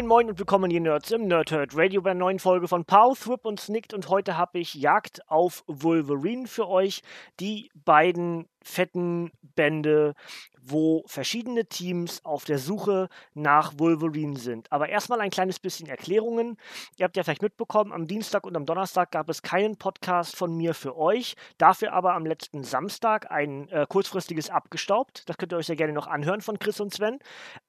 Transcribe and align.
Moin 0.00 0.08
Moin 0.08 0.30
und 0.30 0.38
willkommen 0.38 0.70
ihr 0.70 0.80
Nerds 0.80 1.10
im 1.10 1.26
Nerdhurt 1.26 1.76
Radio 1.76 2.00
bei 2.00 2.12
einer 2.12 2.20
neuen 2.20 2.38
Folge 2.38 2.68
von 2.68 2.86
Pow, 2.86 3.18
Thrip 3.20 3.44
und 3.44 3.60
Snicked 3.60 3.92
und 3.92 4.08
heute 4.08 4.38
habe 4.38 4.58
ich 4.58 4.72
Jagd 4.72 5.28
auf 5.28 5.62
Wolverine 5.66 6.46
für 6.46 6.68
euch. 6.68 7.02
Die 7.38 7.70
beiden 7.74 8.48
fetten 8.62 9.30
Bände, 9.42 10.14
wo 10.58 11.04
verschiedene 11.06 11.66
Teams 11.66 12.24
auf 12.24 12.46
der 12.46 12.58
Suche 12.58 13.10
nach 13.34 13.74
Wolverine 13.76 14.38
sind. 14.38 14.72
Aber 14.72 14.88
erstmal 14.88 15.20
ein 15.20 15.28
kleines 15.28 15.58
bisschen 15.58 15.86
Erklärungen. 15.86 16.56
Ihr 16.96 17.04
habt 17.04 17.18
ja 17.18 17.22
vielleicht 17.22 17.42
mitbekommen, 17.42 17.92
am 17.92 18.06
Dienstag 18.06 18.46
und 18.46 18.56
am 18.56 18.64
Donnerstag 18.64 19.10
gab 19.10 19.28
es 19.28 19.42
keinen 19.42 19.76
Podcast 19.76 20.34
von 20.34 20.56
mir 20.56 20.72
für 20.72 20.96
euch. 20.96 21.34
Dafür 21.58 21.92
aber 21.92 22.14
am 22.14 22.24
letzten 22.24 22.64
Samstag 22.64 23.30
ein 23.30 23.68
äh, 23.68 23.84
kurzfristiges 23.86 24.48
abgestaubt. 24.48 25.28
Das 25.28 25.36
könnt 25.36 25.52
ihr 25.52 25.58
euch 25.58 25.68
ja 25.68 25.74
gerne 25.74 25.92
noch 25.92 26.06
anhören 26.06 26.40
von 26.40 26.58
Chris 26.58 26.80
und 26.80 26.94
Sven. 26.94 27.18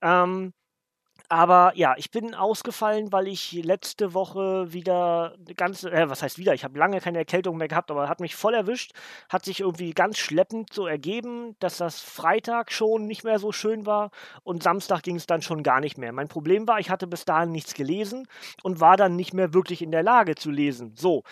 Ähm, 0.01 0.53
aber 1.31 1.71
ja, 1.75 1.95
ich 1.95 2.11
bin 2.11 2.35
ausgefallen, 2.35 3.13
weil 3.13 3.29
ich 3.29 3.53
letzte 3.53 4.13
Woche 4.13 4.73
wieder 4.73 5.37
ganz, 5.55 5.85
äh, 5.85 6.09
was 6.09 6.21
heißt 6.21 6.37
wieder? 6.37 6.53
Ich 6.53 6.65
habe 6.65 6.77
lange 6.77 6.99
keine 6.99 7.19
Erkältung 7.19 7.55
mehr 7.55 7.69
gehabt, 7.69 7.89
aber 7.89 8.09
hat 8.09 8.19
mich 8.19 8.35
voll 8.35 8.53
erwischt. 8.53 8.91
Hat 9.29 9.45
sich 9.45 9.61
irgendwie 9.61 9.91
ganz 9.91 10.17
schleppend 10.17 10.73
so 10.73 10.87
ergeben, 10.87 11.55
dass 11.59 11.77
das 11.77 12.01
Freitag 12.01 12.73
schon 12.73 13.05
nicht 13.07 13.23
mehr 13.23 13.39
so 13.39 13.53
schön 13.53 13.85
war 13.85 14.11
und 14.43 14.61
Samstag 14.61 15.03
ging 15.03 15.15
es 15.15 15.25
dann 15.25 15.41
schon 15.41 15.63
gar 15.63 15.79
nicht 15.79 15.97
mehr. 15.97 16.11
Mein 16.11 16.27
Problem 16.27 16.67
war, 16.67 16.81
ich 16.81 16.89
hatte 16.89 17.07
bis 17.07 17.23
dahin 17.23 17.53
nichts 17.53 17.75
gelesen 17.75 18.27
und 18.61 18.81
war 18.81 18.97
dann 18.97 19.15
nicht 19.15 19.33
mehr 19.33 19.53
wirklich 19.53 19.81
in 19.81 19.91
der 19.91 20.03
Lage 20.03 20.35
zu 20.35 20.51
lesen. 20.51 20.95
So, 20.97 21.23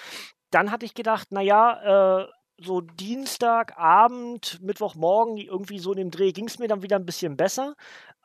dann 0.50 0.72
hatte 0.72 0.86
ich 0.86 0.94
gedacht, 0.94 1.34
naja, 1.34 2.22
äh, 2.22 2.28
so 2.62 2.82
Dienstagabend, 2.82 4.60
Mittwochmorgen, 4.62 5.38
irgendwie 5.38 5.80
so 5.80 5.92
in 5.92 5.98
dem 5.98 6.12
Dreh 6.12 6.32
ging 6.32 6.48
es 6.48 6.60
mir 6.60 6.68
dann 6.68 6.84
wieder 6.84 6.98
ein 6.98 7.06
bisschen 7.06 7.38
besser. 7.38 7.76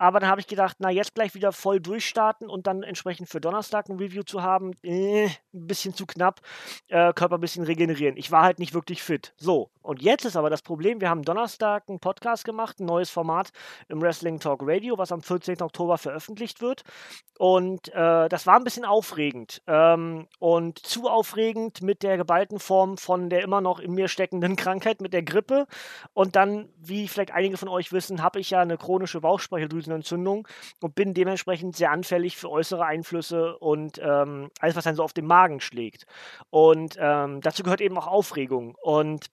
Aber 0.05 0.21
dann 0.21 0.29
habe 0.29 0.39
ich 0.43 0.47
gedacht, 0.47 0.77
na, 0.81 0.91
jetzt 0.91 1.15
gleich 1.15 1.35
wieder 1.35 1.51
voll 1.51 1.81
durchstarten 1.81 2.51
und 2.51 2.67
dann 2.67 2.83
entsprechend 2.83 3.31
für 3.31 3.41
Donnerstag 3.41 3.89
ein 3.89 3.97
Review 3.97 4.23
zu 4.23 4.43
haben, 4.43 4.73
äh, 4.83 5.29
ein 5.55 5.67
bisschen 5.67 5.95
zu 5.95 6.05
knapp, 6.05 6.43
äh, 6.89 7.15
Körper 7.15 7.39
ein 7.39 7.41
bisschen 7.41 7.65
regenerieren. 7.65 8.19
Ich 8.19 8.31
war 8.31 8.43
halt 8.43 8.59
nicht 8.59 8.75
wirklich 8.75 9.03
fit. 9.03 9.33
So, 9.39 9.71
und 9.81 10.03
jetzt 10.03 10.27
ist 10.27 10.37
aber 10.37 10.51
das 10.51 10.61
Problem, 10.61 11.01
wir 11.01 11.09
haben 11.09 11.23
Donnerstag 11.23 11.85
einen 11.89 12.01
Podcast 12.01 12.45
gemacht, 12.45 12.81
ein 12.81 12.87
neues 12.87 13.09
Format 13.09 13.51
im 13.89 14.03
Wrestling 14.03 14.41
Talk 14.41 14.61
Radio, 14.63 14.99
was 14.99 15.11
am 15.11 15.23
14. 15.23 15.63
Oktober 15.63 15.97
veröffentlicht 15.97 16.61
wird. 16.61 16.83
Und 17.39 17.89
äh, 17.95 18.29
das 18.29 18.47
war 18.47 18.57
ein 18.57 18.65
bisschen 18.65 18.85
aufregend. 18.85 19.63
Ähm, 19.67 20.29
und 20.39 20.79
zu 20.79 21.09
aufregend 21.09 21.83
mit 21.83 22.03
der 22.03 22.17
geballten 22.17 22.61
Form 22.61 22.97
von 22.97 23.29
der 23.29 23.43
immer 23.43 23.61
noch 23.61 23.79
in 23.79 23.93
mir 23.93 24.09
steckenden 24.09 24.57
Krankheit, 24.65 25.01
mit 25.01 25.13
der 25.13 25.23
Grippe. 25.23 25.67
Und 26.13 26.37
dann, 26.37 26.69
wie 26.79 27.09
vielleicht 27.09 27.33
einige 27.33 27.57
von 27.57 27.69
euch 27.69 27.93
wissen, 27.93 28.23
habe 28.23 28.41
ich 28.41 28.51
ja 28.51 28.61
eine 28.61 28.79
chronische 28.79 29.23
Bauchspeicheldrüsenentzündung 29.95 30.49
und 30.81 30.95
bin 30.95 31.15
dementsprechend 31.15 31.77
sehr 31.77 31.91
anfällig 31.91 32.37
für 32.37 32.51
äußere 32.51 32.85
Einflüsse 32.85 33.57
und 33.59 33.99
ähm, 34.03 34.51
alles, 34.61 34.77
was 34.77 34.85
dann 34.85 34.97
so 34.97 35.03
auf 35.03 35.13
den 35.13 35.27
Magen 35.27 35.61
schlägt. 35.61 36.05
Und 36.51 36.97
ähm, 36.99 37.41
dazu 37.41 37.63
gehört 37.63 37.81
eben 37.81 37.99
auch 37.99 38.07
Aufregung. 38.07 38.77
Und 38.83 39.27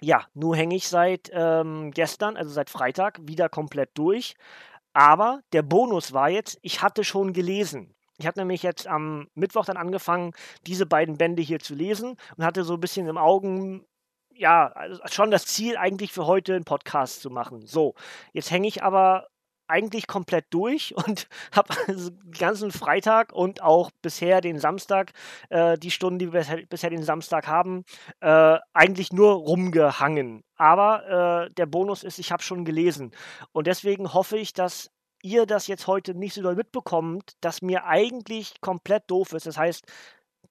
ja, 0.00 0.26
nun 0.34 0.54
hänge 0.54 0.76
ich 0.76 0.88
seit 0.88 1.30
ähm, 1.32 1.90
gestern, 1.92 2.36
also 2.36 2.50
seit 2.50 2.70
Freitag, 2.70 3.18
wieder 3.22 3.48
komplett 3.48 3.90
durch. 3.94 4.34
Aber 4.92 5.40
der 5.52 5.62
Bonus 5.62 6.12
war 6.12 6.30
jetzt, 6.30 6.58
ich 6.62 6.82
hatte 6.82 7.04
schon 7.04 7.32
gelesen. 7.32 7.94
Ich 8.18 8.26
habe 8.26 8.40
nämlich 8.40 8.62
jetzt 8.62 8.86
am 8.86 9.28
Mittwoch 9.34 9.66
dann 9.66 9.76
angefangen, 9.76 10.32
diese 10.66 10.86
beiden 10.86 11.18
Bände 11.18 11.42
hier 11.42 11.58
zu 11.58 11.74
lesen 11.74 12.16
und 12.36 12.44
hatte 12.44 12.64
so 12.64 12.74
ein 12.74 12.80
bisschen 12.80 13.06
im 13.08 13.18
Augen, 13.18 13.84
ja, 14.30 14.68
also 14.68 15.00
schon 15.06 15.30
das 15.30 15.44
Ziel 15.44 15.76
eigentlich 15.76 16.12
für 16.12 16.26
heute 16.26 16.54
einen 16.54 16.64
Podcast 16.64 17.20
zu 17.20 17.28
machen. 17.28 17.66
So, 17.66 17.94
jetzt 18.32 18.50
hänge 18.50 18.68
ich 18.68 18.82
aber 18.82 19.28
eigentlich 19.68 20.06
komplett 20.06 20.46
durch 20.50 20.94
und 20.96 21.28
habe 21.52 21.74
also 21.86 22.10
den 22.10 22.32
ganzen 22.32 22.70
Freitag 22.70 23.32
und 23.32 23.62
auch 23.62 23.90
bisher 24.02 24.40
den 24.40 24.58
Samstag, 24.58 25.12
äh, 25.50 25.78
die 25.78 25.90
Stunden, 25.90 26.18
die 26.18 26.32
wir 26.32 26.66
bisher, 26.68 26.90
den 26.90 27.02
Samstag 27.02 27.46
haben, 27.46 27.84
äh, 28.20 28.58
eigentlich 28.72 29.12
nur 29.12 29.32
rumgehangen. 29.34 30.44
Aber 30.56 31.46
äh, 31.46 31.54
der 31.54 31.66
Bonus 31.66 32.02
ist, 32.04 32.18
ich 32.18 32.32
habe 32.32 32.42
schon 32.42 32.64
gelesen. 32.64 33.12
Und 33.52 33.66
deswegen 33.66 34.12
hoffe 34.14 34.38
ich, 34.38 34.52
dass 34.52 34.90
ihr 35.22 35.46
das 35.46 35.66
jetzt 35.66 35.86
heute 35.86 36.14
nicht 36.14 36.34
so 36.34 36.42
doll 36.42 36.54
mitbekommt, 36.54 37.32
dass 37.40 37.62
mir 37.62 37.84
eigentlich 37.84 38.60
komplett 38.60 39.10
doof 39.10 39.32
ist. 39.32 39.46
Das 39.46 39.56
heißt, 39.56 39.84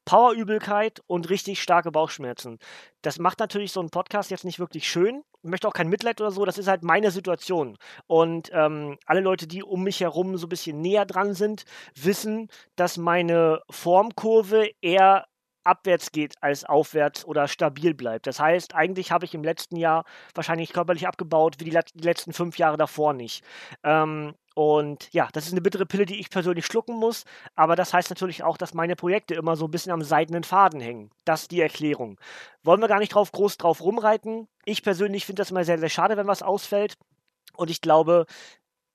Powerübelkeit 0.06 1.02
und 1.08 1.30
richtig 1.30 1.62
starke 1.62 1.92
Bauchschmerzen. 1.92 2.60
Das 3.02 3.18
macht 3.18 3.40
natürlich 3.40 3.72
so 3.72 3.80
einen 3.80 3.90
Podcast 3.90 4.30
jetzt 4.30 4.46
nicht 4.46 4.60
wirklich 4.60 4.88
schön. 4.88 5.24
Ich 5.46 5.52
möchte 5.52 5.68
auch 5.68 5.74
kein 5.74 5.90
Mitleid 5.90 6.20
oder 6.22 6.32
so, 6.32 6.44
das 6.44 6.58
ist 6.58 6.68
halt 6.68 6.82
meine 6.82 7.12
Situation. 7.12 7.78
Und 8.08 8.50
ähm, 8.52 8.98
alle 9.06 9.22
Leute, 9.22 9.46
die 9.46 9.62
um 9.62 9.84
mich 9.84 10.00
herum 10.00 10.38
so 10.38 10.48
ein 10.48 10.50
bisschen 10.50 10.82
näher 10.82 11.06
dran 11.06 11.36
sind, 11.36 11.66
wissen, 11.94 12.50
dass 12.76 12.98
meine 12.98 13.62
Formkurve 13.70 14.72
eher 14.82 15.28
abwärts 15.66 16.12
geht 16.12 16.36
als 16.42 16.64
aufwärts 16.64 17.26
oder 17.26 17.48
stabil 17.48 17.94
bleibt. 17.94 18.28
Das 18.28 18.40
heißt, 18.40 18.76
eigentlich 18.76 19.12
habe 19.12 19.26
ich 19.26 19.34
im 19.34 19.44
letzten 19.44 19.76
Jahr 19.76 20.06
wahrscheinlich 20.34 20.74
körperlich 20.74 21.08
abgebaut 21.08 21.56
wie 21.60 21.66
die, 21.66 21.80
die 21.96 22.04
letzten 22.04 22.34
fünf 22.34 22.58
Jahre 22.58 22.78
davor 22.78 23.14
nicht. 23.14 23.44
Ähm, 23.84 24.34
und 24.56 25.12
ja, 25.12 25.28
das 25.34 25.48
ist 25.48 25.52
eine 25.52 25.62
bittere 25.62 25.86
Pille, 25.86 26.06
die 26.06 26.20
ich 26.20 26.30
persönlich 26.30 26.66
schlucken 26.66 26.96
muss. 26.96 27.26
Aber 27.56 27.76
das 27.76 27.94
heißt 27.94 28.10
natürlich 28.10 28.44
auch, 28.44 28.58
dass 28.58 28.74
meine 28.74 28.96
Projekte 28.96 29.36
immer 29.36 29.58
so 29.58 29.66
ein 29.66 29.72
bisschen 29.72 29.92
am 29.92 30.02
seidenen 30.02 30.46
Faden 30.46 30.80
hängen. 30.80 31.12
Das 31.26 31.44
ist 31.44 31.52
die 31.52 31.60
Erklärung. 31.60 32.18
Wollen 32.64 32.80
wir 32.80 32.88
gar 32.88 33.00
nicht 33.00 33.14
drauf 33.14 33.34
groß 33.34 33.58
drauf 33.58 33.82
rumreiten. 33.82 34.48
Ich 34.64 34.82
persönlich 34.82 35.26
finde 35.26 35.42
das 35.42 35.52
immer 35.52 35.66
sehr, 35.66 35.78
sehr 35.78 35.90
schade, 35.90 36.16
wenn 36.16 36.28
was 36.28 36.42
ausfällt. 36.42 36.98
Und 37.58 37.70
ich 37.70 37.82
glaube, 37.82 38.26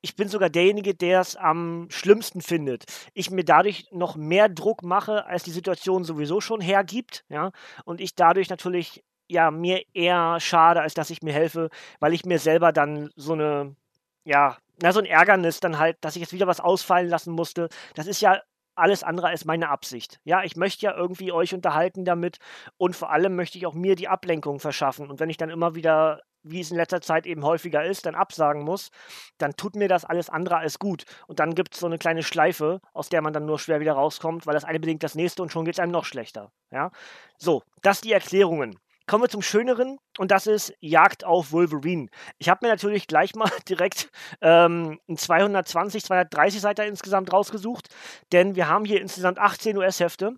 ich 0.02 0.16
bin 0.16 0.28
sogar 0.28 0.50
derjenige, 0.50 0.94
der 0.94 1.20
es 1.20 1.36
am 1.36 1.86
schlimmsten 1.90 2.40
findet. 2.40 2.84
Ich 3.14 3.30
mir 3.30 3.44
dadurch 3.44 3.86
noch 3.92 4.16
mehr 4.16 4.48
Druck 4.48 4.82
mache, 4.82 5.26
als 5.26 5.42
die 5.42 5.50
Situation 5.50 6.04
sowieso 6.04 6.40
schon 6.40 6.60
hergibt, 6.60 7.24
ja, 7.28 7.52
und 7.84 8.00
ich 8.00 8.14
dadurch 8.14 8.48
natürlich 8.48 9.04
ja 9.28 9.50
mir 9.50 9.82
eher 9.94 10.40
schade, 10.40 10.80
als 10.80 10.94
dass 10.94 11.10
ich 11.10 11.22
mir 11.22 11.32
helfe, 11.32 11.70
weil 12.00 12.14
ich 12.14 12.24
mir 12.24 12.38
selber 12.38 12.72
dann 12.72 13.10
so 13.16 13.34
eine 13.34 13.76
ja, 14.24 14.56
na, 14.82 14.92
so 14.92 15.00
ein 15.00 15.06
Ärgernis 15.06 15.60
dann 15.60 15.78
halt, 15.78 15.98
dass 16.00 16.16
ich 16.16 16.22
jetzt 16.22 16.32
wieder 16.32 16.46
was 16.46 16.60
ausfallen 16.60 17.08
lassen 17.08 17.32
musste. 17.32 17.68
Das 17.94 18.06
ist 18.06 18.20
ja 18.20 18.40
alles 18.74 19.02
andere 19.02 19.28
als 19.28 19.44
meine 19.44 19.68
Absicht. 19.68 20.20
Ja, 20.24 20.42
ich 20.42 20.56
möchte 20.56 20.86
ja 20.86 20.96
irgendwie 20.96 21.32
euch 21.32 21.54
unterhalten 21.54 22.04
damit 22.04 22.38
und 22.78 22.96
vor 22.96 23.10
allem 23.10 23.36
möchte 23.36 23.58
ich 23.58 23.66
auch 23.66 23.74
mir 23.74 23.94
die 23.94 24.08
Ablenkung 24.08 24.58
verschaffen. 24.60 25.10
Und 25.10 25.20
wenn 25.20 25.30
ich 25.30 25.36
dann 25.36 25.50
immer 25.50 25.74
wieder, 25.74 26.22
wie 26.42 26.60
es 26.60 26.70
in 26.70 26.76
letzter 26.76 27.00
Zeit 27.00 27.26
eben 27.26 27.44
häufiger 27.44 27.84
ist, 27.84 28.06
dann 28.06 28.14
absagen 28.14 28.62
muss, 28.62 28.90
dann 29.38 29.56
tut 29.56 29.76
mir 29.76 29.88
das 29.88 30.04
alles 30.04 30.30
andere 30.30 30.56
als 30.56 30.78
gut. 30.78 31.04
Und 31.26 31.38
dann 31.40 31.54
gibt 31.54 31.74
es 31.74 31.80
so 31.80 31.86
eine 31.86 31.98
kleine 31.98 32.22
Schleife, 32.22 32.80
aus 32.92 33.08
der 33.08 33.22
man 33.22 33.32
dann 33.32 33.46
nur 33.46 33.58
schwer 33.58 33.80
wieder 33.80 33.92
rauskommt, 33.92 34.46
weil 34.46 34.54
das 34.54 34.64
eine 34.64 34.80
bedingt 34.80 35.02
das 35.02 35.14
nächste 35.14 35.42
und 35.42 35.52
schon 35.52 35.64
geht 35.64 35.74
es 35.74 35.80
einem 35.80 35.92
noch 35.92 36.04
schlechter. 36.04 36.52
Ja, 36.70 36.90
so, 37.38 37.62
das 37.82 38.00
die 38.00 38.12
Erklärungen. 38.12 38.78
Kommen 39.06 39.24
wir 39.24 39.28
zum 39.28 39.42
Schöneren 39.42 39.98
und 40.18 40.30
das 40.30 40.46
ist 40.46 40.72
Jagd 40.78 41.24
auf 41.24 41.50
Wolverine. 41.50 42.06
Ich 42.38 42.48
habe 42.48 42.64
mir 42.64 42.70
natürlich 42.70 43.08
gleich 43.08 43.34
mal 43.34 43.50
direkt 43.68 44.08
ähm, 44.40 45.00
ein 45.08 45.16
220, 45.16 46.04
230 46.04 46.60
Seiten 46.60 46.82
insgesamt 46.82 47.32
rausgesucht, 47.32 47.88
denn 48.30 48.54
wir 48.54 48.68
haben 48.68 48.84
hier 48.84 49.00
insgesamt 49.00 49.40
18 49.40 49.76
US-Hefte 49.78 50.36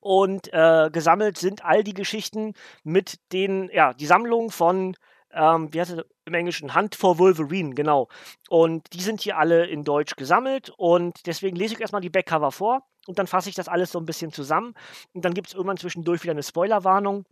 und 0.00 0.52
äh, 0.52 0.90
gesammelt 0.92 1.38
sind 1.38 1.64
all 1.64 1.84
die 1.84 1.94
Geschichten 1.94 2.54
mit 2.82 3.20
den, 3.32 3.70
ja, 3.72 3.94
die 3.94 4.06
Sammlung 4.06 4.50
von, 4.50 4.96
ähm, 5.32 5.72
wie 5.72 5.80
heißt 5.80 5.92
es 5.92 6.04
im 6.24 6.34
Englischen, 6.34 6.74
Hunt 6.74 6.94
for 6.94 7.18
Wolverine, 7.18 7.74
genau. 7.74 8.08
Und 8.48 8.92
die 8.92 9.00
sind 9.00 9.20
hier 9.20 9.38
alle 9.38 9.66
in 9.66 9.84
Deutsch 9.84 10.16
gesammelt 10.16 10.72
und 10.76 11.26
deswegen 11.26 11.56
lese 11.56 11.74
ich 11.74 11.80
erstmal 11.80 12.00
die 12.00 12.10
Backcover 12.10 12.52
vor 12.52 12.86
und 13.06 13.18
dann 13.18 13.26
fasse 13.26 13.48
ich 13.48 13.54
das 13.54 13.68
alles 13.68 13.92
so 13.92 13.98
ein 13.98 14.06
bisschen 14.06 14.32
zusammen 14.32 14.74
und 15.12 15.24
dann 15.24 15.34
gibt 15.34 15.48
es 15.48 15.54
irgendwann 15.54 15.76
zwischendurch 15.76 16.22
wieder 16.22 16.32
eine 16.32 16.42
Spoilerwarnung 16.42 17.24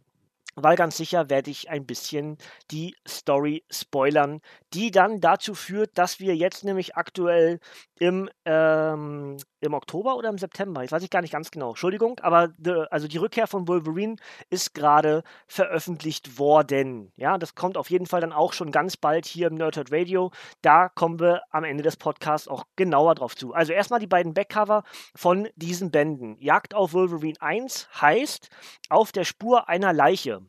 weil 0.56 0.76
ganz 0.76 0.96
sicher 0.96 1.30
werde 1.30 1.50
ich 1.50 1.70
ein 1.70 1.86
bisschen 1.86 2.36
die 2.70 2.96
Story 3.06 3.64
spoilern, 3.70 4.40
die 4.72 4.90
dann 4.90 5.20
dazu 5.20 5.54
führt, 5.54 5.96
dass 5.98 6.20
wir 6.20 6.36
jetzt 6.36 6.64
nämlich 6.64 6.96
aktuell 6.96 7.60
im, 7.98 8.30
ähm, 8.44 9.36
im 9.60 9.74
Oktober 9.74 10.16
oder 10.16 10.30
im 10.30 10.38
September, 10.38 10.82
ich 10.82 10.90
weiß 10.90 11.02
ich 11.02 11.10
gar 11.10 11.20
nicht 11.20 11.32
ganz 11.32 11.50
genau, 11.50 11.70
Entschuldigung, 11.70 12.18
aber 12.20 12.48
de, 12.56 12.86
also 12.90 13.08
die 13.08 13.18
Rückkehr 13.18 13.46
von 13.46 13.68
Wolverine 13.68 14.16
ist 14.48 14.74
gerade 14.74 15.22
veröffentlicht 15.46 16.38
worden. 16.38 17.12
Ja, 17.16 17.36
das 17.36 17.54
kommt 17.54 17.76
auf 17.76 17.90
jeden 17.90 18.06
Fall 18.06 18.20
dann 18.20 18.32
auch 18.32 18.52
schon 18.52 18.72
ganz 18.72 18.96
bald 18.96 19.26
hier 19.26 19.48
im 19.48 19.54
Nerdhurt 19.54 19.92
Radio. 19.92 20.30
Da 20.62 20.88
kommen 20.88 21.20
wir 21.20 21.42
am 21.50 21.64
Ende 21.64 21.82
des 21.82 21.96
Podcasts 21.96 22.48
auch 22.48 22.64
genauer 22.76 23.14
drauf 23.14 23.36
zu. 23.36 23.52
Also 23.52 23.72
erstmal 23.72 24.00
die 24.00 24.06
beiden 24.06 24.34
Backcover 24.34 24.82
von 25.14 25.48
diesen 25.56 25.90
Bänden. 25.90 26.36
Jagd 26.40 26.74
auf 26.74 26.94
Wolverine 26.94 27.40
1 27.40 27.88
heißt 28.00 28.48
auf 28.88 29.12
der 29.12 29.24
Spur 29.24 29.68
einer 29.68 29.92
Leiche 29.92 30.40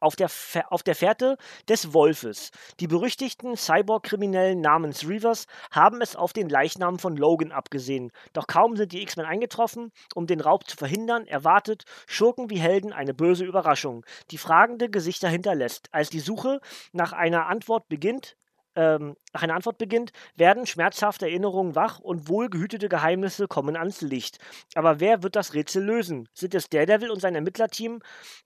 auf 0.00 0.16
der, 0.16 0.30
auf 0.70 0.82
der 0.82 0.94
Fährte 0.94 1.36
des 1.68 1.92
Wolfes. 1.92 2.50
Die 2.80 2.86
berüchtigten 2.86 3.56
Cyborg-Kriminellen 3.56 4.60
namens 4.60 5.08
Reavers 5.08 5.46
haben 5.70 6.00
es 6.00 6.16
auf 6.16 6.32
den 6.32 6.48
Leichnam 6.48 6.98
von 6.98 7.16
Logan 7.16 7.52
abgesehen. 7.52 8.10
Doch 8.32 8.46
kaum 8.46 8.76
sind 8.76 8.92
die 8.92 9.02
X-Men 9.02 9.26
eingetroffen, 9.26 9.92
um 10.14 10.26
den 10.26 10.40
Raub 10.40 10.68
zu 10.68 10.76
verhindern, 10.76 11.26
erwartet 11.26 11.84
Schurken 12.06 12.50
wie 12.50 12.58
Helden 12.58 12.92
eine 12.92 13.14
böse 13.14 13.44
Überraschung, 13.44 14.04
die 14.30 14.38
fragende 14.38 14.90
Gesichter 14.90 15.28
hinterlässt. 15.28 15.88
Als 15.92 16.10
die 16.10 16.20
Suche 16.20 16.60
nach 16.92 17.12
einer 17.12 17.46
Antwort 17.46 17.88
beginnt, 17.88 18.36
ähm, 18.76 19.16
nach 19.32 19.42
einer 19.42 19.54
Antwort 19.54 19.78
beginnt, 19.78 20.12
werden 20.36 20.66
schmerzhafte 20.66 21.26
Erinnerungen 21.26 21.74
wach 21.74 21.98
und 21.98 22.28
wohlgehütete 22.28 22.88
Geheimnisse 22.88 23.48
kommen 23.48 23.76
ans 23.76 24.00
Licht. 24.00 24.38
Aber 24.74 25.00
wer 25.00 25.22
wird 25.22 25.36
das 25.36 25.54
Rätsel 25.54 25.84
lösen? 25.84 26.28
Sind 26.32 26.54
es 26.54 26.68
Daredevil 26.68 27.10
und 27.10 27.20
sein 27.20 27.34
Ermittlerteam 27.34 28.00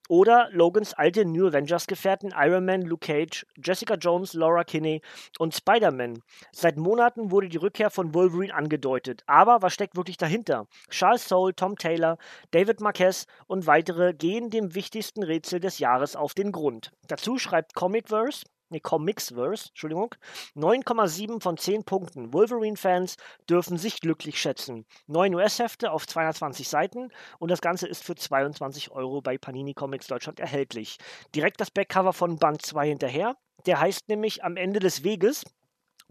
oder 0.09 0.49
Logans 0.51 0.93
alte 0.93 1.25
New 1.25 1.47
Avengers-Gefährten 1.47 2.33
Iron 2.35 2.65
Man, 2.65 2.81
Luke 2.81 3.05
Cage, 3.05 3.45
Jessica 3.63 3.95
Jones, 3.95 4.33
Laura 4.33 4.63
Kinney 4.63 5.01
und 5.37 5.55
Spider-Man? 5.55 6.21
Seit 6.51 6.77
Monaten 6.77 7.31
wurde 7.31 7.49
die 7.49 7.57
Rückkehr 7.57 7.89
von 7.89 8.13
Wolverine 8.13 8.53
angedeutet. 8.53 9.23
Aber 9.27 9.61
was 9.61 9.73
steckt 9.73 9.95
wirklich 9.95 10.17
dahinter? 10.17 10.67
Charles 10.89 11.27
Soule, 11.27 11.55
Tom 11.55 11.77
Taylor, 11.77 12.17
David 12.51 12.81
Marquez 12.81 13.27
und 13.47 13.67
weitere 13.67 14.13
gehen 14.13 14.49
dem 14.49 14.75
wichtigsten 14.75 15.23
Rätsel 15.23 15.59
des 15.59 15.79
Jahres 15.79 16.15
auf 16.15 16.33
den 16.33 16.51
Grund. 16.51 16.91
Dazu 17.07 17.37
schreibt 17.37 17.75
Comicverse, 17.75 18.45
nee, 18.71 18.79
Comicsverse, 18.79 19.69
Entschuldigung, 19.69 20.15
9,7 20.55 21.41
von 21.41 21.57
10 21.57 21.83
Punkten. 21.83 22.33
Wolverine-Fans 22.33 23.17
dürfen 23.49 23.77
sich 23.77 24.01
glücklich 24.01 24.39
schätzen. 24.39 24.85
9 25.07 25.35
US-Hefte 25.35 25.91
auf 25.91 26.07
220 26.07 26.67
Seiten 26.67 27.09
und 27.39 27.51
das 27.51 27.61
Ganze 27.61 27.87
ist 27.87 28.03
für 28.03 28.15
22 28.15 28.91
Euro 28.91 29.21
bei 29.21 29.37
Panini 29.37 29.73
Comics 29.73 30.07
Deutschland 30.07 30.39
erhältlich. 30.39 30.97
Direkt 31.35 31.61
das 31.61 31.71
Backcover 31.71 32.13
von 32.13 32.37
Band 32.37 32.61
2 32.61 32.87
hinterher. 32.87 33.35
Der 33.65 33.79
heißt 33.79 34.09
nämlich 34.09 34.43
Am 34.43 34.57
Ende 34.57 34.79
des 34.79 35.03
Weges. 35.03 35.43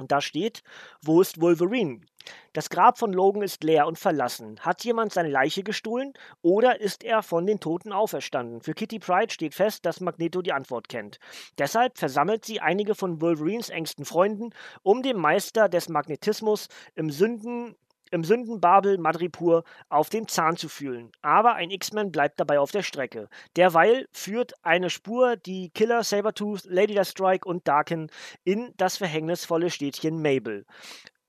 Und 0.00 0.11
da 0.11 0.20
steht, 0.20 0.62
wo 1.02 1.20
ist 1.20 1.41
Wolverine? 1.41 2.00
Das 2.52 2.69
Grab 2.69 2.99
von 2.99 3.12
Logan 3.12 3.43
ist 3.43 3.62
leer 3.64 3.87
und 3.87 3.99
verlassen. 3.99 4.58
Hat 4.61 4.85
jemand 4.85 5.12
seine 5.12 5.31
Leiche 5.31 5.62
gestohlen 5.62 6.14
oder 6.43 6.81
ist 6.81 7.05
er 7.05 7.23
von 7.23 7.47
den 7.47 7.61
Toten 7.61 7.93
auferstanden? 7.93 8.61
Für 8.61 8.75
Kitty 8.75 8.99
Pride 8.99 9.32
steht 9.32 9.55
fest, 9.55 9.87
dass 9.87 10.00
Magneto 10.00 10.43
die 10.43 10.52
Antwort 10.52 10.88
kennt. 10.88 11.19
Deshalb 11.58 11.99
versammelt 11.99 12.44
sie 12.44 12.61
einige 12.61 12.94
von 12.94 13.20
Wolverines 13.20 13.69
engsten 13.69 14.05
Freunden, 14.05 14.50
um 14.82 15.02
dem 15.02 15.19
Meister 15.19 15.69
des 15.69 15.88
Magnetismus 15.88 16.69
im 16.94 17.11
Sünden 17.11 17.76
im 18.11 18.25
Sündenbabel 18.25 18.99
Madripur 18.99 19.65
auf 19.89 20.09
den 20.11 20.29
Zahn 20.29 20.57
zu 20.57 20.69
fühlen. 20.69 21.11
Aber 21.23 21.55
ein 21.55 21.71
X-Men 21.71 22.12
bleibt 22.12 22.41
dabei 22.41 22.59
auf 22.59 22.71
der 22.71 22.83
Strecke. 22.83 23.29
Derweil 23.57 24.07
führt 24.12 24.53
eine 24.62 24.91
Spur 24.91 25.37
die 25.37 25.71
Killer, 25.71 26.03
Sabertooth, 26.03 26.65
Lady 26.65 26.95
Deathstrike 26.95 27.49
und 27.49 27.67
Darken 27.67 28.11
in 28.45 28.73
das 28.77 28.97
verhängnisvolle 28.97 29.71
Städtchen 29.71 30.21
Mabel. 30.23 30.65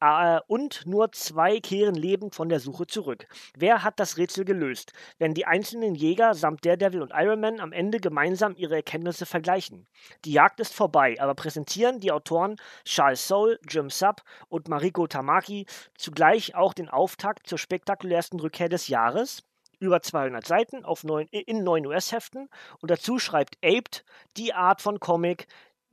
Äh, 0.01 0.39
und 0.47 0.85
nur 0.87 1.11
zwei 1.11 1.59
kehren 1.59 1.93
lebend 1.93 2.33
von 2.33 2.49
der 2.49 2.59
Suche 2.59 2.87
zurück. 2.87 3.27
Wer 3.55 3.83
hat 3.83 3.99
das 3.99 4.17
Rätsel 4.17 4.45
gelöst, 4.45 4.93
wenn 5.19 5.35
die 5.35 5.45
einzelnen 5.45 5.93
Jäger 5.93 6.33
samt 6.33 6.65
Daredevil 6.65 7.03
und 7.03 7.13
Iron 7.13 7.39
Man 7.39 7.59
am 7.59 7.71
Ende 7.71 7.99
gemeinsam 7.99 8.55
ihre 8.57 8.75
Erkenntnisse 8.75 9.27
vergleichen? 9.27 9.87
Die 10.25 10.33
Jagd 10.33 10.59
ist 10.59 10.73
vorbei, 10.73 11.15
aber 11.19 11.35
präsentieren 11.35 11.99
die 11.99 12.11
Autoren 12.11 12.55
Charles 12.83 13.27
Soule, 13.27 13.59
Jim 13.69 13.91
Sub 13.91 14.23
und 14.49 14.67
Mariko 14.67 15.05
Tamaki 15.05 15.67
zugleich 15.95 16.55
auch 16.55 16.73
den 16.73 16.89
Auftakt 16.89 17.45
zur 17.45 17.59
spektakulärsten 17.59 18.39
Rückkehr 18.39 18.69
des 18.69 18.87
Jahres? 18.87 19.43
über 19.81 19.99
200 19.99 20.45
Seiten 20.45 20.85
auf 20.85 21.03
neun, 21.03 21.27
in 21.31 21.63
neun 21.63 21.87
US-Heften. 21.87 22.49
Und 22.81 22.91
dazu 22.91 23.17
schreibt 23.17 23.57
Aped 23.65 24.05
die 24.37 24.53
Art 24.53 24.79
von 24.79 24.99
Comic, 24.99 25.47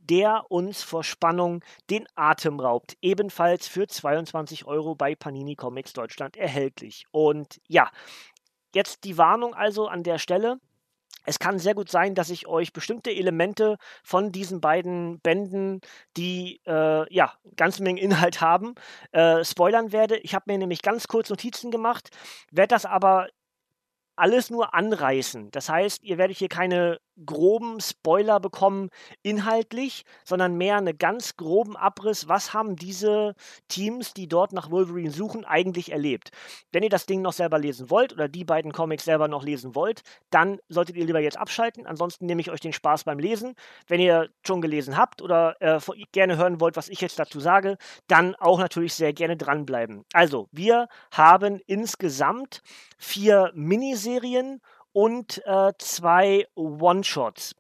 der 0.09 0.51
uns 0.51 0.83
vor 0.83 1.05
Spannung 1.05 1.63
den 1.91 2.07
Atem 2.15 2.61
raubt. 2.61 2.97
Ebenfalls 3.01 3.69
für 3.69 3.87
22 3.87 4.65
Euro 4.67 4.95
bei 4.95 5.15
Panini 5.15 5.55
Comics 5.55 5.93
Deutschland 5.93 6.37
erhältlich. 6.37 7.05
Und 7.11 7.61
ja, 7.69 7.91
jetzt 8.75 9.05
die 9.05 9.19
Warnung 9.19 9.55
also 9.55 9.89
an 9.89 10.03
der 10.03 10.19
Stelle. 10.19 10.59
Es 11.25 11.39
kann 11.39 11.59
sehr 11.59 11.75
gut 11.75 11.91
sein, 11.91 12.15
dass 12.15 12.31
ich 12.31 12.47
euch 12.47 12.73
bestimmte 12.73 13.11
Elemente 13.11 13.77
von 14.03 14.33
diesen 14.33 14.63
beiden 14.63 15.21
Bänden, 15.21 15.83
die 16.17 16.63
äh, 16.67 17.15
ja 17.15 17.35
ganze 17.55 17.83
Menge 17.83 18.01
Inhalt 18.01 18.41
haben, 18.41 18.75
äh, 19.13 19.45
spoilern 19.45 19.93
werde. 19.93 20.17
Ich 20.19 20.35
habe 20.35 20.45
mir 20.51 20.57
nämlich 20.57 20.81
ganz 20.81 21.07
kurz 21.07 21.29
Notizen 21.29 21.71
gemacht, 21.71 22.09
werde 22.51 22.69
das 22.75 22.87
aber 22.87 23.29
alles 24.19 24.51
nur 24.51 24.75
anreißen. 24.75 25.51
Das 25.51 25.69
heißt, 25.69 26.03
ihr 26.05 26.19
werdet 26.19 26.37
hier 26.37 26.49
keine 26.49 26.99
groben 27.25 27.81
Spoiler 27.81 28.41
bekommen 28.41 28.91
inhaltlich, 29.23 30.05
sondern 30.25 30.57
mehr 30.57 30.77
einen 30.77 30.99
ganz 30.99 31.37
groben 31.37 31.77
Abriss, 31.77 32.29
was 32.29 32.55
haben 32.55 32.77
diese 32.77 33.35
Teams, 33.69 34.15
die 34.15 34.29
dort 34.29 34.53
nach 34.53 34.71
Wolverine 34.71 35.11
suchen, 35.11 35.45
eigentlich 35.45 35.93
erlebt. 35.93 36.31
Wenn 36.73 36.83
ihr 36.83 36.91
das 36.91 37.07
Ding 37.07 37.23
noch 37.23 37.33
selber 37.33 37.59
lesen 37.59 37.91
wollt 37.91 38.13
oder 38.13 38.29
die 38.29 38.45
beiden 38.45 38.73
Comics 38.73 39.05
selber 39.05 39.29
noch 39.29 39.43
lesen 39.43 39.75
wollt, 39.75 40.03
dann 40.31 40.59
solltet 40.69 40.97
ihr 40.97 41.05
lieber 41.05 41.21
jetzt 41.21 41.39
abschalten. 41.39 41.87
Ansonsten 41.87 42.27
nehme 42.27 42.41
ich 42.41 42.51
euch 42.51 42.61
den 42.61 42.73
Spaß 42.73 43.05
beim 43.05 43.19
Lesen. 43.19 43.55
Wenn 43.87 44.01
ihr 44.01 44.29
schon 44.47 44.61
gelesen 44.61 44.97
habt 44.97 45.23
oder 45.23 45.57
äh, 45.61 45.81
gerne 46.13 46.37
hören 46.37 46.61
wollt, 46.61 46.77
was 46.77 46.89
ich 46.89 47.01
jetzt 47.01 47.19
dazu 47.19 47.41
sage, 47.41 47.79
dann 48.07 48.35
auch 48.37 48.59
natürlich 48.59 48.95
sehr 48.95 49.13
gerne 49.13 49.37
dranbleiben. 49.37 50.05
Also, 50.13 50.49
wir 50.53 50.89
haben 51.11 51.61
insgesamt 51.67 52.63
vier 52.97 53.51
Miniserien 53.55 54.08
und 54.93 55.43
äh, 55.45 55.73
zwei 55.79 56.47
One-Shots. 56.55 57.55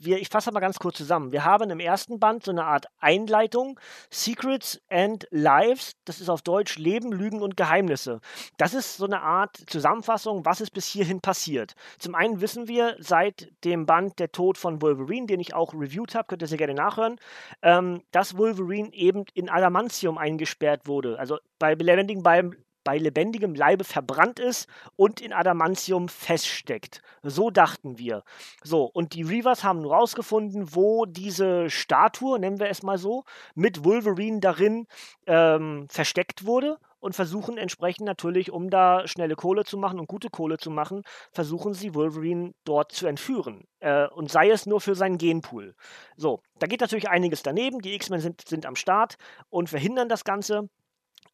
ich 0.00 0.28
fasse 0.28 0.52
mal 0.52 0.60
ganz 0.60 0.78
kurz 0.78 0.98
zusammen. 0.98 1.32
Wir 1.32 1.44
haben 1.44 1.70
im 1.70 1.80
ersten 1.80 2.20
Band 2.20 2.44
so 2.44 2.50
eine 2.50 2.64
Art 2.64 2.86
Einleitung, 2.98 3.80
Secrets 4.10 4.80
and 4.90 5.26
Lives, 5.30 5.92
das 6.04 6.20
ist 6.20 6.28
auf 6.28 6.42
Deutsch 6.42 6.76
Leben, 6.76 7.10
Lügen 7.10 7.42
und 7.42 7.56
Geheimnisse. 7.56 8.20
Das 8.58 8.74
ist 8.74 8.96
so 8.96 9.06
eine 9.06 9.22
Art 9.22 9.56
Zusammenfassung, 9.66 10.44
was 10.44 10.60
ist 10.60 10.72
bis 10.72 10.86
hierhin 10.86 11.20
passiert. 11.20 11.74
Zum 11.98 12.14
einen 12.14 12.40
wissen 12.40 12.68
wir 12.68 12.96
seit 12.98 13.50
dem 13.64 13.86
Band 13.86 14.18
Der 14.18 14.30
Tod 14.30 14.58
von 14.58 14.82
Wolverine, 14.82 15.26
den 15.26 15.40
ich 15.40 15.54
auch 15.54 15.72
reviewed 15.72 16.14
habe, 16.14 16.26
könnt 16.28 16.42
ihr 16.42 16.48
sehr 16.48 16.58
gerne 16.58 16.74
nachhören, 16.74 17.16
ähm, 17.62 18.02
dass 18.10 18.36
Wolverine 18.36 18.92
eben 18.92 19.24
in 19.34 19.48
Adamantium 19.48 20.18
eingesperrt 20.18 20.86
wurde. 20.86 21.18
Also 21.18 21.38
bei 21.58 21.74
lebendigen 21.74 22.22
beim 22.22 22.54
bei 22.84 22.98
lebendigem 22.98 23.54
Leibe 23.54 23.84
verbrannt 23.84 24.38
ist 24.38 24.68
und 24.96 25.20
in 25.20 25.32
Adamantium 25.32 26.08
feststeckt. 26.08 27.02
So 27.22 27.50
dachten 27.50 27.98
wir. 27.98 28.22
So, 28.62 28.84
und 28.84 29.14
die 29.14 29.22
Reavers 29.22 29.64
haben 29.64 29.84
rausgefunden, 29.84 30.74
wo 30.74 31.06
diese 31.06 31.70
Statue, 31.70 32.38
nennen 32.38 32.60
wir 32.60 32.68
es 32.68 32.82
mal 32.82 32.98
so, 32.98 33.24
mit 33.54 33.84
Wolverine 33.84 34.40
darin 34.40 34.86
ähm, 35.26 35.86
versteckt 35.88 36.44
wurde 36.44 36.78
und 37.04 37.14
versuchen 37.14 37.58
entsprechend 37.58 38.06
natürlich, 38.06 38.50
um 38.50 38.70
da 38.70 39.06
schnelle 39.06 39.36
Kohle 39.36 39.64
zu 39.64 39.76
machen 39.76 40.00
und 40.00 40.06
gute 40.06 40.30
Kohle 40.30 40.56
zu 40.56 40.70
machen, 40.70 41.02
versuchen 41.32 41.74
sie 41.74 41.94
Wolverine 41.94 42.54
dort 42.64 42.92
zu 42.92 43.06
entführen. 43.06 43.66
Äh, 43.80 44.08
und 44.08 44.30
sei 44.30 44.48
es 44.48 44.64
nur 44.64 44.80
für 44.80 44.94
seinen 44.94 45.18
Genpool. 45.18 45.74
So, 46.16 46.40
da 46.58 46.66
geht 46.66 46.80
natürlich 46.80 47.10
einiges 47.10 47.42
daneben. 47.42 47.80
Die 47.80 47.94
X-Men 47.94 48.20
sind, 48.20 48.48
sind 48.48 48.64
am 48.64 48.74
Start 48.74 49.16
und 49.50 49.68
verhindern 49.68 50.08
das 50.08 50.24
Ganze. 50.24 50.70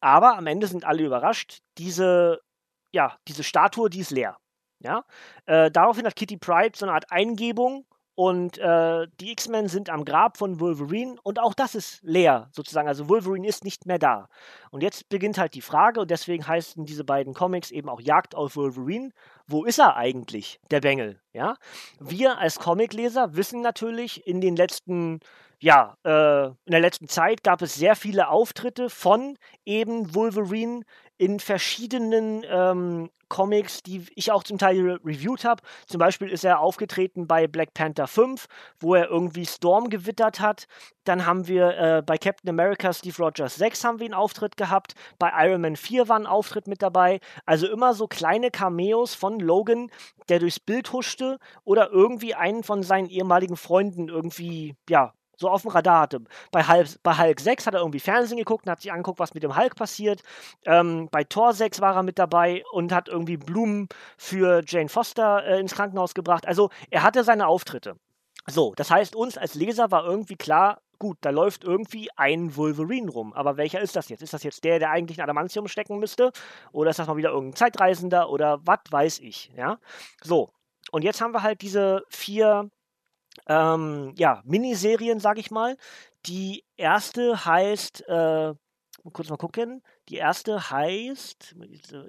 Aber 0.01 0.37
am 0.37 0.47
Ende 0.47 0.67
sind 0.67 0.83
alle 0.83 1.03
überrascht. 1.03 1.61
Diese, 1.77 2.41
ja, 2.91 3.17
diese 3.27 3.43
Statue, 3.43 3.89
die 3.89 3.99
ist 3.99 4.11
leer. 4.11 4.37
Ja? 4.79 5.05
Äh, 5.45 5.71
daraufhin 5.71 6.05
hat 6.05 6.15
Kitty 6.15 6.37
Pride 6.37 6.77
so 6.77 6.85
eine 6.85 6.93
Art 6.93 7.11
Eingebung 7.11 7.85
und 8.15 8.57
äh, 8.57 9.07
die 9.19 9.31
X-Men 9.31 9.67
sind 9.67 9.89
am 9.89 10.03
Grab 10.03 10.37
von 10.37 10.59
Wolverine 10.59 11.15
und 11.23 11.39
auch 11.39 11.53
das 11.53 11.75
ist 11.75 12.01
leer 12.03 12.49
sozusagen. 12.51 12.87
Also 12.87 13.07
Wolverine 13.07 13.47
ist 13.47 13.63
nicht 13.63 13.85
mehr 13.85 13.99
da. 13.99 14.27
Und 14.69 14.83
jetzt 14.83 15.07
beginnt 15.09 15.37
halt 15.37 15.53
die 15.53 15.61
Frage 15.61 16.01
und 16.01 16.11
deswegen 16.11 16.45
heißen 16.45 16.85
diese 16.85 17.03
beiden 17.05 17.33
Comics 17.33 17.71
eben 17.71 17.89
auch 17.89 18.01
Jagd 18.01 18.35
auf 18.35 18.55
Wolverine. 18.55 19.11
Wo 19.47 19.63
ist 19.63 19.79
er 19.79 19.95
eigentlich, 19.95 20.59
der 20.71 20.81
Bengel? 20.81 21.21
Ja? 21.31 21.55
Wir 21.99 22.37
als 22.37 22.59
Comicleser 22.59 23.35
wissen 23.35 23.61
natürlich 23.61 24.27
in 24.27 24.41
den 24.41 24.55
letzten 24.55 25.21
ja, 25.61 25.95
äh, 26.03 26.47
in 26.47 26.71
der 26.71 26.79
letzten 26.79 27.07
Zeit 27.07 27.43
gab 27.43 27.61
es 27.61 27.75
sehr 27.75 27.95
viele 27.95 28.29
Auftritte 28.29 28.89
von 28.89 29.37
eben 29.63 30.15
Wolverine 30.15 30.81
in 31.17 31.39
verschiedenen 31.39 32.43
ähm, 32.49 33.11
Comics, 33.29 33.83
die 33.83 34.03
ich 34.15 34.31
auch 34.31 34.43
zum 34.43 34.57
Teil 34.57 34.81
re 34.81 34.99
reviewed 35.05 35.45
habe. 35.45 35.61
Zum 35.85 35.99
Beispiel 35.99 36.29
ist 36.29 36.43
er 36.43 36.59
aufgetreten 36.59 37.27
bei 37.27 37.47
Black 37.47 37.75
Panther 37.75 38.07
5, 38.07 38.47
wo 38.79 38.95
er 38.95 39.07
irgendwie 39.07 39.45
Storm 39.45 39.89
gewittert 39.89 40.39
hat. 40.39 40.65
Dann 41.03 41.27
haben 41.27 41.47
wir 41.47 41.77
äh, 41.77 42.01
bei 42.03 42.17
Captain 42.17 42.49
America 42.49 42.91
Steve 42.91 43.23
Rogers 43.23 43.55
6 43.55 43.83
haben 43.83 43.99
wir 43.99 44.05
einen 44.05 44.15
Auftritt 44.15 44.57
gehabt. 44.57 44.95
Bei 45.19 45.31
Iron 45.47 45.61
Man 45.61 45.75
4 45.75 46.09
war 46.09 46.17
ein 46.17 46.25
Auftritt 46.25 46.67
mit 46.67 46.81
dabei. 46.81 47.19
Also 47.45 47.67
immer 47.67 47.93
so 47.93 48.07
kleine 48.07 48.49
Cameos 48.49 49.13
von 49.13 49.39
Logan, 49.39 49.91
der 50.27 50.39
durchs 50.39 50.59
Bild 50.59 50.91
huschte 50.91 51.37
oder 51.63 51.91
irgendwie 51.91 52.33
einen 52.33 52.63
von 52.63 52.81
seinen 52.81 53.09
ehemaligen 53.09 53.57
Freunden 53.57 54.09
irgendwie, 54.09 54.75
ja, 54.89 55.13
so 55.41 55.49
auf 55.49 55.63
dem 55.63 55.71
Radar 55.71 56.01
hatte. 56.01 56.21
Bei 56.51 56.65
Hulk, 56.65 56.87
bei 57.03 57.17
Hulk 57.17 57.39
6 57.39 57.67
hat 57.67 57.73
er 57.73 57.81
irgendwie 57.81 57.99
Fernsehen 57.99 58.37
geguckt 58.37 58.65
und 58.65 58.71
hat 58.71 58.81
sich 58.81 58.91
angeguckt, 58.91 59.19
was 59.19 59.33
mit 59.33 59.43
dem 59.43 59.57
Hulk 59.57 59.75
passiert. 59.75 60.23
Ähm, 60.65 61.09
bei 61.11 61.23
Thor 61.23 61.53
6 61.53 61.81
war 61.81 61.95
er 61.95 62.03
mit 62.03 62.17
dabei 62.17 62.63
und 62.71 62.93
hat 62.93 63.09
irgendwie 63.09 63.37
Blumen 63.37 63.89
für 64.17 64.61
Jane 64.65 64.89
Foster 64.89 65.43
äh, 65.45 65.59
ins 65.59 65.73
Krankenhaus 65.73 66.13
gebracht. 66.13 66.47
Also 66.47 66.69
er 66.89 67.03
hatte 67.03 67.23
seine 67.23 67.47
Auftritte. 67.47 67.95
So, 68.47 68.73
das 68.75 68.89
heißt, 68.89 69.15
uns 69.15 69.37
als 69.37 69.55
Leser 69.55 69.91
war 69.91 70.05
irgendwie 70.05 70.35
klar, 70.35 70.81
gut, 71.01 71.17
da 71.21 71.31
läuft 71.31 71.63
irgendwie 71.63 72.09
ein 72.15 72.55
Wolverine 72.55 73.09
rum. 73.09 73.33
Aber 73.33 73.57
welcher 73.57 73.81
ist 73.81 73.95
das 73.95 74.09
jetzt? 74.09 74.21
Ist 74.21 74.33
das 74.33 74.43
jetzt 74.43 74.63
der, 74.63 74.79
der 74.79 74.91
eigentlich 74.91 75.19
ein 75.19 75.23
Adamantium 75.23 75.67
stecken 75.67 75.99
müsste? 75.99 76.31
Oder 76.71 76.91
ist 76.91 76.99
das 76.99 77.07
mal 77.07 77.17
wieder 77.17 77.31
irgendein 77.31 77.55
Zeitreisender? 77.55 78.29
Oder 78.29 78.59
was 78.63 78.79
weiß 78.89 79.19
ich? 79.19 79.51
Ja, 79.57 79.79
so. 80.21 80.51
Und 80.91 81.03
jetzt 81.03 81.21
haben 81.21 81.33
wir 81.33 81.43
halt 81.43 81.61
diese 81.61 82.03
vier 82.09 82.69
ähm, 83.47 84.13
ja, 84.17 84.41
Miniserien, 84.45 85.19
sage 85.19 85.39
ich 85.39 85.51
mal. 85.51 85.77
Die 86.25 86.63
erste 86.77 87.45
heißt, 87.45 88.07
äh, 88.07 88.53
kurz 89.13 89.29
mal 89.29 89.37
gucken, 89.37 89.81
die 90.09 90.17
erste 90.17 90.69
heißt, 90.69 91.55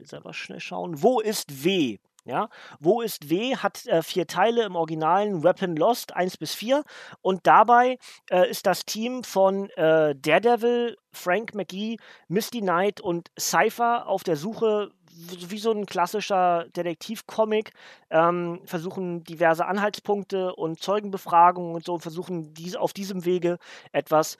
selber 0.02 0.34
schnell 0.34 0.60
schauen, 0.60 1.02
Wo 1.02 1.20
ist 1.20 1.64
W? 1.64 1.98
Ja, 2.24 2.50
Wo 2.78 3.00
ist 3.00 3.30
W 3.30 3.56
hat 3.56 3.84
äh, 3.86 4.00
vier 4.00 4.28
Teile 4.28 4.62
im 4.64 4.76
originalen 4.76 5.42
Weapon 5.42 5.74
Lost 5.74 6.14
1 6.14 6.36
bis 6.36 6.54
4 6.54 6.84
und 7.20 7.48
dabei 7.48 7.98
äh, 8.30 8.48
ist 8.48 8.66
das 8.66 8.84
Team 8.84 9.24
von 9.24 9.68
äh, 9.70 10.14
Daredevil, 10.14 10.96
Frank 11.12 11.52
McGee, 11.54 11.96
Misty 12.28 12.60
Knight 12.60 13.00
und 13.00 13.32
Cypher 13.36 14.06
auf 14.06 14.22
der 14.22 14.36
Suche 14.36 14.92
wie 15.12 15.58
so 15.58 15.70
ein 15.70 15.86
klassischer 15.86 16.66
Detektivcomic, 16.76 17.72
ähm, 18.10 18.60
versuchen 18.64 19.24
diverse 19.24 19.66
Anhaltspunkte 19.66 20.54
und 20.54 20.80
Zeugenbefragungen 20.80 21.74
und 21.74 21.84
so, 21.84 21.98
versuchen 21.98 22.54
dies, 22.54 22.76
auf 22.76 22.92
diesem 22.92 23.24
Wege 23.24 23.58
etwas 23.92 24.38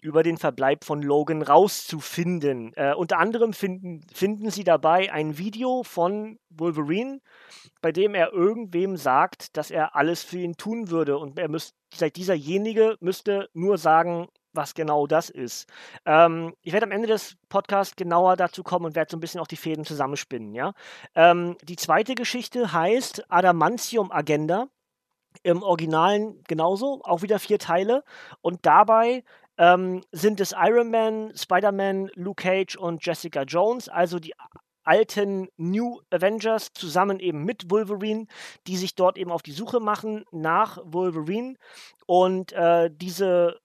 über 0.00 0.22
den 0.22 0.36
Verbleib 0.36 0.84
von 0.84 1.02
Logan 1.02 1.42
rauszufinden. 1.42 2.72
Äh, 2.74 2.94
unter 2.94 3.18
anderem 3.18 3.52
finden, 3.52 4.02
finden 4.12 4.50
sie 4.50 4.62
dabei 4.62 5.12
ein 5.12 5.38
Video 5.38 5.82
von 5.82 6.38
Wolverine, 6.50 7.20
bei 7.80 7.92
dem 7.92 8.14
er 8.14 8.32
irgendwem 8.32 8.96
sagt, 8.96 9.56
dass 9.56 9.70
er 9.70 9.96
alles 9.96 10.22
für 10.22 10.38
ihn 10.38 10.56
tun 10.56 10.90
würde 10.90 11.18
und 11.18 11.38
er 11.38 11.48
müsste, 11.48 11.74
dieserjenige 12.14 12.96
müsste 13.00 13.48
nur 13.52 13.78
sagen, 13.78 14.28
was 14.56 14.74
genau 14.74 15.06
das 15.06 15.30
ist. 15.30 15.68
Ähm, 16.04 16.54
ich 16.62 16.72
werde 16.72 16.86
am 16.86 16.92
Ende 16.92 17.08
des 17.08 17.36
Podcasts 17.48 17.96
genauer 17.96 18.36
dazu 18.36 18.62
kommen 18.62 18.86
und 18.86 18.96
werde 18.96 19.10
so 19.10 19.16
ein 19.16 19.20
bisschen 19.20 19.40
auch 19.40 19.46
die 19.46 19.56
Fäden 19.56 19.84
zusammenspinnen. 19.84 20.54
Ja? 20.54 20.72
Ähm, 21.14 21.56
die 21.62 21.76
zweite 21.76 22.14
Geschichte 22.14 22.72
heißt 22.72 23.30
Adamantium 23.30 24.10
Agenda. 24.10 24.68
Im 25.42 25.62
Originalen 25.62 26.42
genauso, 26.48 27.02
auch 27.04 27.20
wieder 27.20 27.38
vier 27.38 27.58
Teile. 27.58 28.02
Und 28.40 28.64
dabei 28.64 29.22
ähm, 29.58 30.02
sind 30.10 30.40
es 30.40 30.54
Iron 30.58 30.90
Man, 30.90 31.36
Spider-Man, 31.36 32.10
Luke 32.14 32.42
Cage 32.42 32.76
und 32.76 33.04
Jessica 33.04 33.42
Jones, 33.42 33.88
also 33.88 34.18
die 34.18 34.32
alten 34.86 35.48
New 35.56 36.00
Avengers 36.10 36.72
zusammen 36.72 37.18
eben 37.18 37.44
mit 37.44 37.70
Wolverine, 37.70 38.26
die 38.66 38.76
sich 38.76 38.94
dort 38.94 39.18
eben 39.18 39.32
auf 39.32 39.42
die 39.42 39.52
Suche 39.52 39.80
machen 39.80 40.24
nach 40.30 40.78
Wolverine. 40.84 41.56
Und 42.06 42.52
äh, 42.52 42.88
diese 42.92 43.58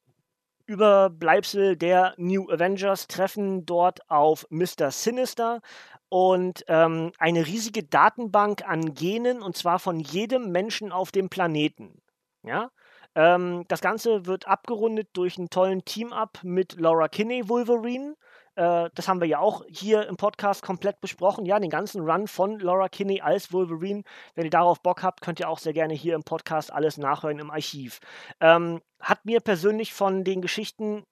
Überbleibsel 0.71 1.75
der 1.75 2.13
New 2.15 2.49
Avengers 2.49 3.07
treffen 3.07 3.65
dort 3.65 4.09
auf 4.09 4.47
Mr. 4.49 4.89
Sinister 4.89 5.59
und 6.07 6.63
ähm, 6.69 7.11
eine 7.19 7.45
riesige 7.45 7.83
Datenbank 7.83 8.65
an 8.65 8.93
Genen 8.93 9.41
und 9.41 9.57
zwar 9.57 9.79
von 9.79 9.99
jedem 9.99 10.51
Menschen 10.53 10.93
auf 10.93 11.11
dem 11.11 11.27
Planeten. 11.29 12.01
Ja? 12.43 12.71
Ähm, 13.15 13.65
das 13.67 13.81
Ganze 13.81 14.25
wird 14.25 14.47
abgerundet 14.47 15.09
durch 15.11 15.37
einen 15.37 15.49
tollen 15.49 15.83
Team-Up 15.83 16.39
mit 16.43 16.79
Laura 16.79 17.09
Kinney 17.09 17.49
Wolverine 17.49 18.15
äh, 18.55 18.89
das 18.93 19.07
haben 19.07 19.21
wir 19.21 19.27
ja 19.27 19.39
auch 19.39 19.63
hier 19.67 20.07
im 20.07 20.17
Podcast 20.17 20.61
komplett 20.63 21.01
besprochen. 21.01 21.45
Ja, 21.45 21.59
den 21.59 21.69
ganzen 21.69 22.01
Run 22.01 22.27
von 22.27 22.59
Laura 22.59 22.89
Kinney 22.89 23.21
als 23.21 23.53
Wolverine. 23.53 24.03
Wenn 24.35 24.45
ihr 24.45 24.51
darauf 24.51 24.81
Bock 24.81 25.03
habt, 25.03 25.21
könnt 25.21 25.39
ihr 25.39 25.49
auch 25.49 25.59
sehr 25.59 25.73
gerne 25.73 25.93
hier 25.93 26.15
im 26.15 26.23
Podcast 26.23 26.71
alles 26.71 26.97
nachhören 26.97 27.39
im 27.39 27.51
Archiv. 27.51 27.99
Ähm, 28.39 28.81
hat 28.99 29.25
mir 29.25 29.39
persönlich 29.39 29.93
von 29.93 30.23
den 30.23 30.41
Geschichten 30.41 31.03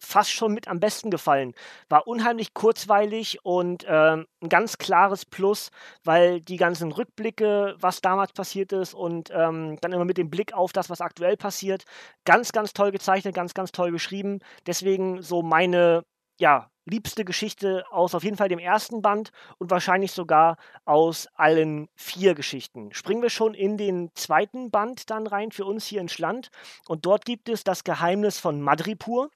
fast 0.00 0.30
schon 0.30 0.52
mit 0.52 0.66
am 0.66 0.80
besten 0.80 1.10
gefallen. 1.10 1.54
War 1.88 2.06
unheimlich 2.06 2.54
kurzweilig 2.54 3.44
und 3.44 3.84
ähm, 3.86 4.26
ein 4.42 4.48
ganz 4.48 4.78
klares 4.78 5.24
Plus, 5.26 5.70
weil 6.04 6.40
die 6.40 6.56
ganzen 6.56 6.90
Rückblicke, 6.90 7.76
was 7.78 8.00
damals 8.00 8.32
passiert 8.32 8.72
ist 8.72 8.94
und 8.94 9.30
ähm, 9.30 9.78
dann 9.80 9.92
immer 9.92 10.06
mit 10.06 10.16
dem 10.16 10.30
Blick 10.30 10.54
auf 10.54 10.72
das, 10.72 10.90
was 10.90 11.00
aktuell 11.00 11.36
passiert, 11.36 11.84
ganz, 12.24 12.52
ganz 12.52 12.72
toll 12.72 12.90
gezeichnet, 12.90 13.34
ganz, 13.34 13.54
ganz 13.54 13.72
toll 13.72 13.92
geschrieben. 13.92 14.40
Deswegen 14.66 15.22
so 15.22 15.42
meine, 15.42 16.02
ja, 16.38 16.70
liebste 16.84 17.24
Geschichte 17.24 17.84
aus 17.90 18.14
auf 18.14 18.24
jeden 18.24 18.36
Fall 18.36 18.48
dem 18.48 18.58
ersten 18.58 19.02
Band 19.02 19.30
und 19.58 19.70
wahrscheinlich 19.70 20.12
sogar 20.12 20.56
aus 20.84 21.28
allen 21.34 21.88
vier 21.94 22.34
Geschichten. 22.34 22.92
Springen 22.92 23.22
wir 23.22 23.30
schon 23.30 23.54
in 23.54 23.76
den 23.76 24.10
zweiten 24.14 24.70
Band 24.70 25.10
dann 25.10 25.26
rein 25.26 25.52
für 25.52 25.64
uns 25.64 25.86
hier 25.86 26.00
ins 26.00 26.18
Land 26.18 26.50
und 26.88 27.06
dort 27.06 27.24
gibt 27.24 27.48
es 27.48 27.64
das 27.64 27.84
Geheimnis 27.84 28.38
von 28.38 28.60
Madripur. 28.60 29.30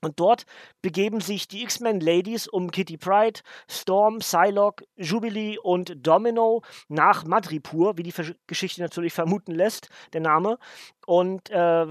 Und 0.00 0.20
dort 0.20 0.44
begeben 0.82 1.20
sich 1.20 1.48
die 1.48 1.62
X-Men 1.62 1.98
Ladies 2.00 2.46
um 2.46 2.70
Kitty 2.70 2.98
Pride, 2.98 3.40
Storm, 3.70 4.18
Psylocke, 4.18 4.84
Jubilee 4.96 5.56
und 5.56 5.94
Domino 6.06 6.62
nach 6.88 7.24
Madripur, 7.24 7.96
wie 7.96 8.02
die 8.02 8.12
Geschichte 8.46 8.82
natürlich 8.82 9.14
vermuten 9.14 9.52
lässt, 9.52 9.88
der 10.12 10.20
Name. 10.20 10.58
Und 11.06 11.48
äh, 11.48 11.86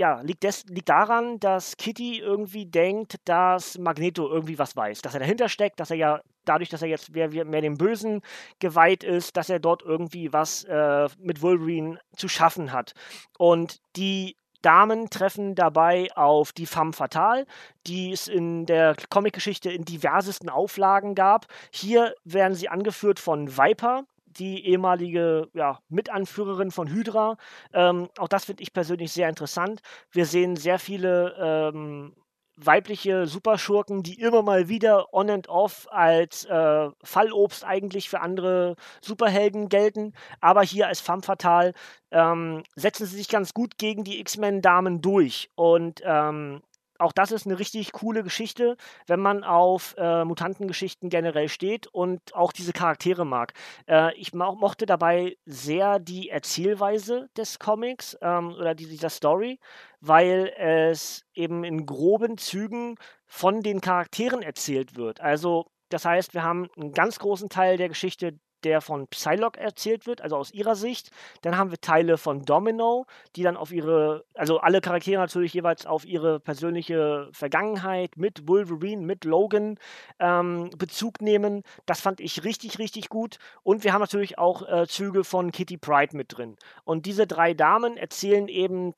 ja, 0.00 0.22
liegt, 0.22 0.44
des, 0.44 0.64
liegt 0.64 0.88
daran, 0.88 1.38
dass 1.40 1.76
Kitty 1.76 2.20
irgendwie 2.20 2.64
denkt, 2.64 3.16
dass 3.26 3.76
Magneto 3.76 4.26
irgendwie 4.30 4.58
was 4.58 4.74
weiß, 4.74 5.02
dass 5.02 5.12
er 5.12 5.20
dahinter 5.20 5.50
steckt, 5.50 5.78
dass 5.78 5.90
er 5.90 5.98
ja 5.98 6.20
dadurch, 6.46 6.70
dass 6.70 6.80
er 6.80 6.88
jetzt 6.88 7.12
mehr, 7.12 7.28
mehr 7.44 7.60
dem 7.60 7.76
Bösen 7.76 8.22
geweiht 8.60 9.04
ist, 9.04 9.36
dass 9.36 9.50
er 9.50 9.58
dort 9.58 9.82
irgendwie 9.82 10.32
was 10.32 10.64
äh, 10.64 11.06
mit 11.18 11.42
Wolverine 11.42 12.00
zu 12.16 12.28
schaffen 12.28 12.72
hat. 12.72 12.94
Und 13.36 13.82
die 13.96 14.36
Damen 14.62 15.10
treffen 15.10 15.54
dabei 15.54 16.08
auf 16.14 16.52
die 16.52 16.64
Femme 16.64 16.94
Fatale, 16.94 17.44
die 17.86 18.12
es 18.12 18.26
in 18.26 18.64
der 18.64 18.96
Comicgeschichte 19.10 19.70
in 19.70 19.84
diversesten 19.84 20.48
Auflagen 20.48 21.14
gab. 21.14 21.44
Hier 21.70 22.14
werden 22.24 22.54
sie 22.54 22.70
angeführt 22.70 23.20
von 23.20 23.58
Viper, 23.58 24.04
die 24.30 24.66
ehemalige 24.66 25.48
ja, 25.54 25.78
Mitanführerin 25.88 26.70
von 26.70 26.88
Hydra. 26.88 27.36
Ähm, 27.72 28.08
auch 28.18 28.28
das 28.28 28.44
finde 28.44 28.62
ich 28.62 28.72
persönlich 28.72 29.12
sehr 29.12 29.28
interessant. 29.28 29.80
Wir 30.10 30.26
sehen 30.26 30.56
sehr 30.56 30.78
viele 30.78 31.34
ähm, 31.38 32.14
weibliche 32.56 33.26
Superschurken, 33.26 34.02
die 34.02 34.20
immer 34.20 34.42
mal 34.42 34.68
wieder 34.68 35.12
on 35.14 35.30
and 35.30 35.48
off 35.48 35.86
als 35.90 36.44
äh, 36.44 36.90
Fallobst 37.02 37.64
eigentlich 37.64 38.08
für 38.08 38.20
andere 38.20 38.76
Superhelden 39.00 39.68
gelten. 39.68 40.12
Aber 40.40 40.62
hier 40.62 40.88
als 40.88 41.00
femme 41.00 41.22
fatale 41.22 41.72
ähm, 42.10 42.62
setzen 42.76 43.06
sie 43.06 43.16
sich 43.16 43.28
ganz 43.28 43.54
gut 43.54 43.78
gegen 43.78 44.04
die 44.04 44.20
X-Men-Damen 44.20 45.00
durch. 45.00 45.50
Und 45.54 46.02
ähm, 46.04 46.62
auch 47.00 47.12
das 47.12 47.32
ist 47.32 47.46
eine 47.46 47.58
richtig 47.58 47.92
coole 47.92 48.22
Geschichte, 48.22 48.76
wenn 49.06 49.20
man 49.20 49.44
auf 49.44 49.94
äh, 49.98 50.24
Mutantengeschichten 50.24 51.08
generell 51.08 51.48
steht 51.48 51.86
und 51.86 52.34
auch 52.34 52.52
diese 52.52 52.72
Charaktere 52.72 53.24
mag. 53.24 53.52
Äh, 53.88 54.14
ich 54.16 54.34
mo 54.34 54.54
mochte 54.54 54.86
dabei 54.86 55.36
sehr 55.46 55.98
die 55.98 56.28
Erzählweise 56.28 57.28
des 57.36 57.58
Comics 57.58 58.16
ähm, 58.20 58.52
oder 58.52 58.74
dieser 58.74 59.10
Story, 59.10 59.58
weil 60.00 60.52
es 60.58 61.24
eben 61.34 61.64
in 61.64 61.86
groben 61.86 62.36
Zügen 62.38 62.96
von 63.26 63.62
den 63.62 63.80
Charakteren 63.80 64.42
erzählt 64.42 64.96
wird. 64.96 65.20
Also 65.20 65.66
das 65.88 66.04
heißt, 66.04 66.34
wir 66.34 66.42
haben 66.42 66.68
einen 66.76 66.92
ganz 66.92 67.18
großen 67.18 67.48
Teil 67.48 67.76
der 67.76 67.88
Geschichte, 67.88 68.38
der 68.64 68.80
von 68.80 69.06
Psylocke 69.08 69.60
erzählt 69.60 70.06
wird, 70.06 70.20
also 70.20 70.36
aus 70.36 70.52
ihrer 70.52 70.76
Sicht. 70.76 71.10
Dann 71.42 71.56
haben 71.56 71.70
wir 71.70 71.80
Teile 71.80 72.18
von 72.18 72.44
Domino, 72.44 73.06
die 73.36 73.42
dann 73.42 73.56
auf 73.56 73.72
ihre, 73.72 74.24
also 74.34 74.58
alle 74.58 74.80
Charaktere 74.80 75.20
natürlich 75.20 75.54
jeweils 75.54 75.86
auf 75.86 76.04
ihre 76.04 76.40
persönliche 76.40 77.28
Vergangenheit 77.32 78.16
mit 78.16 78.48
Wolverine, 78.48 79.04
mit 79.04 79.24
Logan 79.24 79.78
ähm, 80.18 80.70
Bezug 80.76 81.20
nehmen. 81.20 81.62
Das 81.86 82.00
fand 82.00 82.20
ich 82.20 82.44
richtig, 82.44 82.78
richtig 82.78 83.08
gut. 83.08 83.38
Und 83.62 83.84
wir 83.84 83.92
haben 83.92 84.00
natürlich 84.00 84.38
auch 84.38 84.68
äh, 84.68 84.86
Züge 84.86 85.24
von 85.24 85.52
Kitty 85.52 85.76
Pride 85.76 86.16
mit 86.16 86.36
drin. 86.36 86.56
Und 86.84 87.06
diese 87.06 87.26
drei 87.26 87.54
Damen 87.54 87.96
erzählen 87.96 88.48
eben 88.48 88.94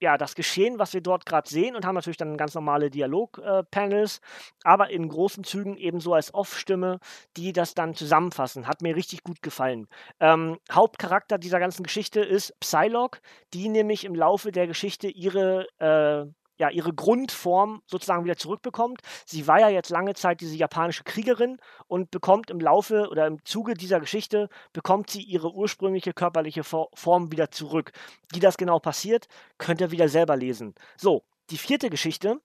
ja, 0.00 0.18
das 0.18 0.34
Geschehen, 0.34 0.78
was 0.78 0.92
wir 0.92 1.00
dort 1.00 1.26
gerade 1.26 1.48
sehen 1.48 1.74
und 1.74 1.84
haben 1.84 1.94
natürlich 1.94 2.16
dann 2.16 2.36
ganz 2.36 2.54
normale 2.54 2.90
Dialog-Panels, 2.90 4.18
äh, 4.18 4.20
aber 4.64 4.90
in 4.90 5.08
großen 5.08 5.44
Zügen 5.44 5.76
ebenso 5.76 6.14
als 6.14 6.34
Off-Stimme, 6.34 6.98
die 7.36 7.52
das 7.52 7.74
dann 7.74 7.94
zusammenfassen. 7.94 8.66
Hat 8.66 8.82
mir 8.82 8.94
richtig 8.96 9.22
gut 9.22 9.42
gefallen. 9.42 9.88
Ähm, 10.20 10.58
Hauptcharakter 10.70 11.38
dieser 11.38 11.60
ganzen 11.60 11.82
Geschichte 11.82 12.20
ist 12.20 12.58
Psylocke, 12.60 13.20
die 13.54 13.68
nämlich 13.68 14.04
im 14.04 14.14
Laufe 14.14 14.52
der 14.52 14.66
Geschichte 14.66 15.08
ihre 15.08 15.66
äh, 15.78 16.26
ja, 16.58 16.70
ihre 16.70 16.92
Grundform 16.92 17.82
sozusagen 17.86 18.24
wieder 18.24 18.36
zurückbekommt. 18.36 19.00
Sie 19.24 19.46
war 19.46 19.60
ja 19.60 19.68
jetzt 19.68 19.90
lange 19.90 20.14
Zeit 20.14 20.40
diese 20.40 20.56
japanische 20.56 21.04
Kriegerin 21.04 21.58
und 21.86 22.10
bekommt 22.10 22.50
im 22.50 22.60
Laufe 22.60 23.08
oder 23.10 23.26
im 23.26 23.44
Zuge 23.44 23.74
dieser 23.74 24.00
Geschichte, 24.00 24.48
bekommt 24.72 25.10
sie 25.10 25.22
ihre 25.22 25.52
ursprüngliche 25.52 26.12
körperliche 26.12 26.64
Form 26.64 27.32
wieder 27.32 27.50
zurück. 27.50 27.92
Wie 28.32 28.40
das 28.40 28.56
genau 28.56 28.78
passiert, 28.78 29.26
könnt 29.58 29.80
ihr 29.80 29.90
wieder 29.90 30.08
selber 30.08 30.36
lesen. 30.36 30.74
So, 30.96 31.22
die 31.50 31.58
vierte 31.58 31.90
Geschichte 31.90 32.40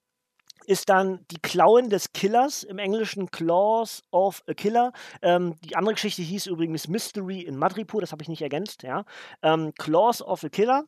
ist 0.65 0.89
dann 0.89 1.25
die 1.31 1.39
Klauen 1.41 1.89
des 1.89 2.13
Killers, 2.13 2.63
im 2.63 2.77
Englischen 2.77 3.31
Claws 3.31 4.03
of 4.11 4.43
a 4.47 4.53
Killer. 4.53 4.91
Ähm, 5.21 5.55
die 5.63 5.75
andere 5.75 5.95
Geschichte 5.95 6.21
hieß 6.21 6.45
übrigens 6.47 6.87
Mystery 6.87 7.41
in 7.41 7.57
Madripoor, 7.57 8.01
das 8.01 8.11
habe 8.11 8.21
ich 8.21 8.29
nicht 8.29 8.41
ergänzt, 8.41 8.83
ja. 8.83 9.03
Ähm, 9.41 9.73
Claws 9.77 10.21
of 10.21 10.43
a 10.43 10.49
Killer 10.49 10.85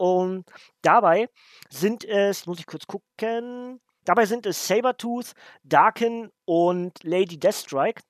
und 0.00 0.46
dabei 0.80 1.28
sind 1.68 2.06
es, 2.06 2.46
muss 2.46 2.58
ich 2.58 2.66
kurz 2.66 2.86
gucken, 2.86 3.82
dabei 4.06 4.24
sind 4.24 4.46
es 4.46 4.66
Sabertooth, 4.66 5.34
Darken 5.62 6.30
und 6.46 7.04
Lady 7.04 7.38
Deathstrike, 7.38 8.00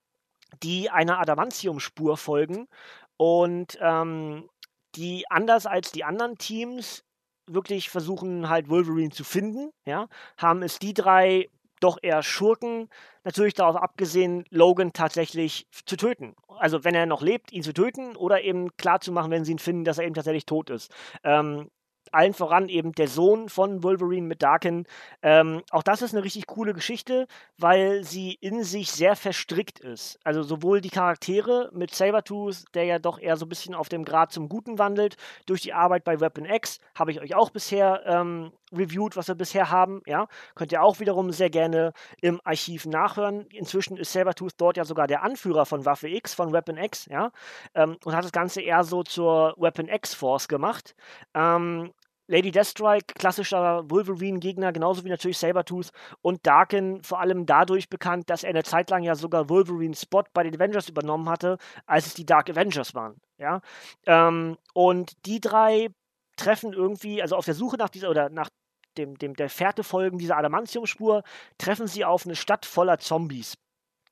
die 0.62 0.88
einer 0.88 1.18
Adamantium-Spur 1.18 2.16
folgen 2.16 2.68
und 3.16 3.76
ähm, 3.80 4.48
die 4.94 5.24
anders 5.30 5.66
als 5.66 5.90
die 5.90 6.04
anderen 6.04 6.38
Teams 6.38 7.02
wirklich 7.48 7.90
versuchen 7.90 8.48
halt 8.48 8.70
Wolverine 8.70 9.10
zu 9.10 9.24
finden, 9.24 9.72
ja, 9.84 10.06
haben 10.36 10.62
es 10.62 10.78
die 10.78 10.94
drei 10.94 11.50
doch 11.80 11.98
eher 12.00 12.22
Schurken, 12.22 12.88
natürlich 13.24 13.54
darauf 13.54 13.74
abgesehen, 13.74 14.44
Logan 14.50 14.92
tatsächlich 14.92 15.66
zu 15.86 15.96
töten. 15.96 16.36
Also 16.46 16.84
wenn 16.84 16.94
er 16.94 17.06
noch 17.06 17.22
lebt, 17.22 17.52
ihn 17.52 17.62
zu 17.62 17.72
töten 17.72 18.14
oder 18.16 18.42
eben 18.42 18.76
klar 18.76 19.00
zu 19.00 19.10
machen, 19.10 19.32
wenn 19.32 19.44
sie 19.44 19.52
ihn 19.52 19.58
finden, 19.58 19.84
dass 19.84 19.98
er 19.98 20.04
eben 20.04 20.14
tatsächlich 20.14 20.46
tot 20.46 20.70
ist. 20.70 20.92
Ähm, 21.24 21.68
allen 22.12 22.34
voran 22.34 22.68
eben 22.68 22.92
der 22.92 23.08
Sohn 23.08 23.48
von 23.48 23.82
Wolverine 23.82 24.26
mit 24.26 24.42
Darken. 24.42 24.86
Ähm, 25.22 25.62
auch 25.70 25.82
das 25.82 26.02
ist 26.02 26.14
eine 26.14 26.24
richtig 26.24 26.46
coole 26.46 26.74
Geschichte, 26.74 27.26
weil 27.58 28.04
sie 28.04 28.34
in 28.40 28.64
sich 28.64 28.90
sehr 28.90 29.16
verstrickt 29.16 29.80
ist. 29.80 30.18
Also 30.24 30.42
sowohl 30.42 30.80
die 30.80 30.90
Charaktere 30.90 31.70
mit 31.72 31.94
Sabertooth, 31.94 32.64
der 32.74 32.84
ja 32.84 32.98
doch 32.98 33.18
eher 33.18 33.36
so 33.36 33.46
ein 33.46 33.48
bisschen 33.48 33.74
auf 33.74 33.88
dem 33.88 34.04
Grad 34.04 34.32
zum 34.32 34.48
Guten 34.48 34.78
wandelt, 34.78 35.16
durch 35.46 35.62
die 35.62 35.72
Arbeit 35.72 36.04
bei 36.04 36.20
Weapon 36.20 36.44
X, 36.44 36.78
habe 36.94 37.12
ich 37.12 37.20
euch 37.20 37.34
auch 37.34 37.50
bisher 37.50 38.02
ähm, 38.06 38.52
reviewed, 38.72 39.16
was 39.16 39.28
wir 39.28 39.34
bisher 39.34 39.70
haben. 39.70 40.02
Ja, 40.06 40.28
könnt 40.54 40.72
ihr 40.72 40.82
auch 40.82 41.00
wiederum 41.00 41.32
sehr 41.32 41.50
gerne 41.50 41.92
im 42.20 42.40
Archiv 42.44 42.86
nachhören. 42.86 43.46
Inzwischen 43.52 43.96
ist 43.96 44.12
Sabertooth 44.12 44.54
dort 44.56 44.76
ja 44.76 44.84
sogar 44.84 45.06
der 45.06 45.22
Anführer 45.22 45.66
von 45.66 45.84
Waffe 45.84 46.08
X, 46.08 46.34
von 46.34 46.52
Weapon 46.52 46.76
X, 46.76 47.06
ja, 47.06 47.32
ähm, 47.74 47.96
und 48.04 48.14
hat 48.14 48.24
das 48.24 48.32
Ganze 48.32 48.60
eher 48.62 48.84
so 48.84 49.02
zur 49.02 49.54
Weapon 49.56 49.88
X 49.88 50.14
Force 50.14 50.48
gemacht. 50.48 50.94
Ähm, 51.34 51.92
Lady 52.30 52.52
Deathstrike, 52.52 53.14
klassischer 53.14 53.90
Wolverine-Gegner, 53.90 54.72
genauso 54.72 55.04
wie 55.04 55.08
natürlich 55.08 55.38
Sabertooth 55.38 55.90
und 56.22 56.46
Darken 56.46 57.02
vor 57.02 57.18
allem 57.18 57.44
dadurch 57.44 57.88
bekannt, 57.88 58.30
dass 58.30 58.44
er 58.44 58.50
eine 58.50 58.62
Zeit 58.62 58.88
lang 58.88 59.02
ja 59.02 59.16
sogar 59.16 59.48
Wolverines 59.48 60.02
Spot 60.02 60.22
bei 60.32 60.44
den 60.44 60.54
Avengers 60.54 60.88
übernommen 60.88 61.28
hatte, 61.28 61.58
als 61.86 62.06
es 62.06 62.14
die 62.14 62.24
Dark 62.24 62.48
Avengers 62.48 62.94
waren. 62.94 63.20
Ja? 63.36 63.60
Ähm, 64.06 64.56
und 64.74 65.26
die 65.26 65.40
drei 65.40 65.88
treffen 66.36 66.72
irgendwie, 66.72 67.20
also 67.20 67.34
auf 67.34 67.44
der 67.44 67.54
Suche 67.54 67.76
nach 67.76 67.88
dieser 67.88 68.10
oder 68.10 68.28
nach 68.28 68.48
dem, 68.96 69.18
dem 69.18 69.34
der 69.34 69.50
Fährte 69.50 69.82
folgen 69.82 70.18
dieser 70.18 70.36
Adamantium-Spur, 70.36 71.24
treffen 71.58 71.88
sie 71.88 72.04
auf 72.04 72.26
eine 72.26 72.36
Stadt 72.36 72.64
voller 72.64 72.98
Zombies. 72.98 73.56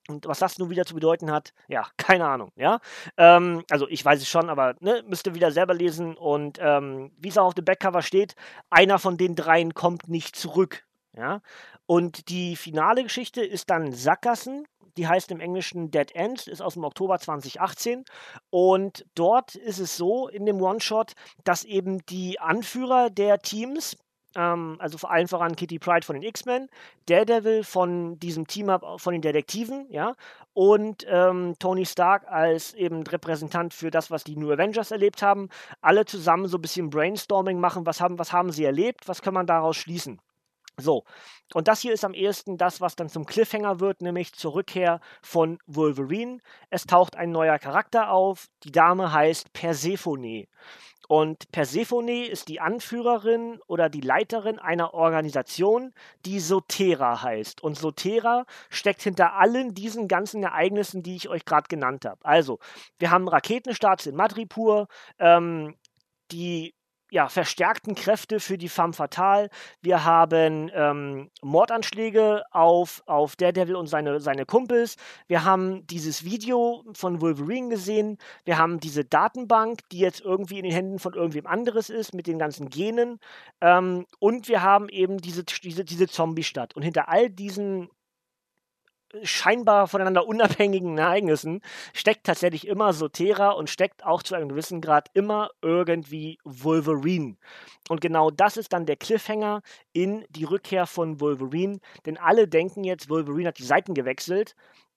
Und 0.08 0.26
was 0.26 0.38
das 0.38 0.58
nun 0.58 0.70
wieder 0.70 0.86
zu 0.86 0.94
bedeuten 0.94 1.30
hat, 1.30 1.52
ja, 1.68 1.86
keine 1.98 2.26
Ahnung, 2.26 2.50
ja. 2.56 2.80
Ähm, 3.16 3.64
also 3.70 3.86
ich 3.88 4.04
weiß 4.04 4.20
es 4.20 4.28
schon, 4.28 4.48
aber 4.48 4.74
ne, 4.80 5.04
müsst 5.06 5.26
ihr 5.26 5.34
wieder 5.34 5.52
selber 5.52 5.74
lesen. 5.74 6.16
Und 6.16 6.58
ähm, 6.60 7.12
wie 7.18 7.28
es 7.28 7.38
auch 7.38 7.46
auf 7.46 7.54
dem 7.54 7.64
Backcover 7.64 8.02
steht, 8.02 8.34
einer 8.70 8.98
von 8.98 9.16
den 9.16 9.34
dreien 9.34 9.74
kommt 9.74 10.08
nicht 10.08 10.34
zurück. 10.34 10.84
Ja. 11.16 11.40
Und 11.86 12.28
die 12.28 12.56
finale 12.56 13.02
Geschichte 13.02 13.44
ist 13.44 13.70
dann 13.70 13.92
Sackgassen. 13.92 14.66
Die 14.96 15.06
heißt 15.06 15.30
im 15.30 15.40
Englischen 15.40 15.92
Dead 15.92 16.12
End, 16.14 16.48
ist 16.48 16.60
aus 16.60 16.74
dem 16.74 16.84
Oktober 16.84 17.18
2018. 17.18 18.04
Und 18.50 19.06
dort 19.14 19.54
ist 19.54 19.78
es 19.78 19.96
so 19.96 20.26
in 20.26 20.44
dem 20.44 20.60
One-Shot, 20.60 21.12
dass 21.44 21.64
eben 21.64 22.04
die 22.06 22.40
Anführer 22.40 23.08
der 23.08 23.38
Teams, 23.38 23.96
ähm, 24.36 24.76
also 24.78 24.98
vor 24.98 25.10
allem 25.10 25.28
voran 25.28 25.56
Kitty 25.56 25.78
Pride 25.78 26.04
von 26.04 26.14
den 26.14 26.22
X-Men, 26.22 26.68
Daredevil 27.06 27.64
von 27.64 28.18
diesem 28.18 28.46
Team-Up 28.46 29.00
von 29.00 29.12
den 29.12 29.22
Detektiven, 29.22 29.86
ja, 29.90 30.14
und 30.54 31.06
ähm, 31.08 31.54
Tony 31.58 31.86
Stark 31.86 32.26
als 32.28 32.74
eben 32.74 33.02
Repräsentant 33.06 33.74
für 33.74 33.90
das, 33.90 34.10
was 34.10 34.24
die 34.24 34.36
New 34.36 34.50
Avengers 34.50 34.90
erlebt 34.90 35.22
haben, 35.22 35.48
alle 35.80 36.04
zusammen 36.04 36.48
so 36.48 36.58
ein 36.58 36.62
bisschen 36.62 36.90
Brainstorming 36.90 37.60
machen, 37.60 37.86
was 37.86 38.00
haben, 38.00 38.18
was 38.18 38.32
haben 38.32 38.50
sie 38.50 38.64
erlebt, 38.64 39.06
was 39.06 39.22
kann 39.22 39.34
man 39.34 39.46
daraus 39.46 39.76
schließen. 39.76 40.20
So, 40.80 41.04
und 41.54 41.66
das 41.66 41.80
hier 41.80 41.92
ist 41.92 42.04
am 42.04 42.14
ehesten 42.14 42.56
das, 42.56 42.80
was 42.80 42.94
dann 42.94 43.08
zum 43.08 43.26
Cliffhanger 43.26 43.80
wird, 43.80 44.00
nämlich 44.00 44.32
zur 44.34 44.54
Rückkehr 44.54 45.00
von 45.22 45.58
Wolverine. 45.66 46.38
Es 46.70 46.86
taucht 46.86 47.16
ein 47.16 47.32
neuer 47.32 47.58
Charakter 47.58 48.12
auf. 48.12 48.46
Die 48.62 48.70
Dame 48.70 49.12
heißt 49.12 49.52
Persephone. 49.52 50.46
Und 51.08 51.50
Persephone 51.52 52.26
ist 52.26 52.48
die 52.48 52.60
Anführerin 52.60 53.60
oder 53.66 53.88
die 53.88 54.02
Leiterin 54.02 54.58
einer 54.58 54.92
Organisation, 54.92 55.94
die 56.26 56.38
Sotera 56.38 57.22
heißt. 57.22 57.62
Und 57.62 57.78
Sotera 57.78 58.44
steckt 58.68 59.02
hinter 59.02 59.32
allen 59.32 59.74
diesen 59.74 60.06
ganzen 60.06 60.42
Ereignissen, 60.42 61.02
die 61.02 61.16
ich 61.16 61.30
euch 61.30 61.46
gerade 61.46 61.66
genannt 61.68 62.04
habe. 62.04 62.22
Also, 62.24 62.58
wir 62.98 63.10
haben 63.10 63.26
Raketenstarts 63.26 64.04
in 64.04 64.16
Madripur, 64.16 64.86
ähm, 65.18 65.74
die 66.30 66.74
ja, 67.10 67.28
verstärkten 67.28 67.94
Kräfte 67.94 68.40
für 68.40 68.58
die 68.58 68.68
Femme 68.68 68.92
Fatale. 68.92 69.48
Wir 69.80 70.04
haben 70.04 70.70
ähm, 70.74 71.30
Mordanschläge 71.42 72.44
auf, 72.50 73.02
auf 73.06 73.36
Daredevil 73.36 73.76
und 73.76 73.86
seine, 73.86 74.20
seine 74.20 74.44
Kumpels. 74.44 74.96
Wir 75.26 75.44
haben 75.44 75.86
dieses 75.86 76.24
Video 76.24 76.84
von 76.92 77.20
Wolverine 77.20 77.70
gesehen. 77.70 78.18
Wir 78.44 78.58
haben 78.58 78.80
diese 78.80 79.04
Datenbank, 79.04 79.80
die 79.90 79.98
jetzt 79.98 80.20
irgendwie 80.20 80.58
in 80.58 80.64
den 80.64 80.72
Händen 80.72 80.98
von 80.98 81.14
irgendwem 81.14 81.46
anderes 81.46 81.90
ist, 81.90 82.14
mit 82.14 82.26
den 82.26 82.38
ganzen 82.38 82.68
Genen. 82.68 83.18
Ähm, 83.60 84.06
und 84.18 84.48
wir 84.48 84.62
haben 84.62 84.88
eben 84.88 85.18
diese, 85.18 85.44
diese, 85.44 85.84
diese 85.84 86.08
Zombie-Stadt. 86.08 86.76
Und 86.76 86.82
hinter 86.82 87.08
all 87.08 87.30
diesen 87.30 87.88
scheinbar 89.22 89.88
voneinander 89.88 90.26
unabhängigen 90.26 90.98
Ereignissen 90.98 91.60
steckt 91.92 92.24
tatsächlich 92.24 92.66
immer 92.66 92.92
Sotera 92.92 93.50
und 93.50 93.70
steckt 93.70 94.04
auch 94.04 94.22
zu 94.22 94.34
einem 94.34 94.48
gewissen 94.48 94.80
Grad 94.80 95.08
immer 95.14 95.50
irgendwie 95.62 96.38
Wolverine. 96.44 97.36
Und 97.88 98.00
genau 98.00 98.30
das 98.30 98.56
ist 98.56 98.72
dann 98.72 98.86
der 98.86 98.96
Cliffhanger 98.96 99.62
in 99.92 100.24
die 100.30 100.44
Rückkehr 100.44 100.86
von 100.86 101.20
Wolverine, 101.20 101.78
denn 102.06 102.18
alle 102.18 102.48
denken 102.48 102.84
jetzt, 102.84 103.08
Wolverine 103.08 103.48
hat 103.48 103.58
die 103.58 103.64
Seiten 103.64 103.94
gewechselt, 103.94 104.54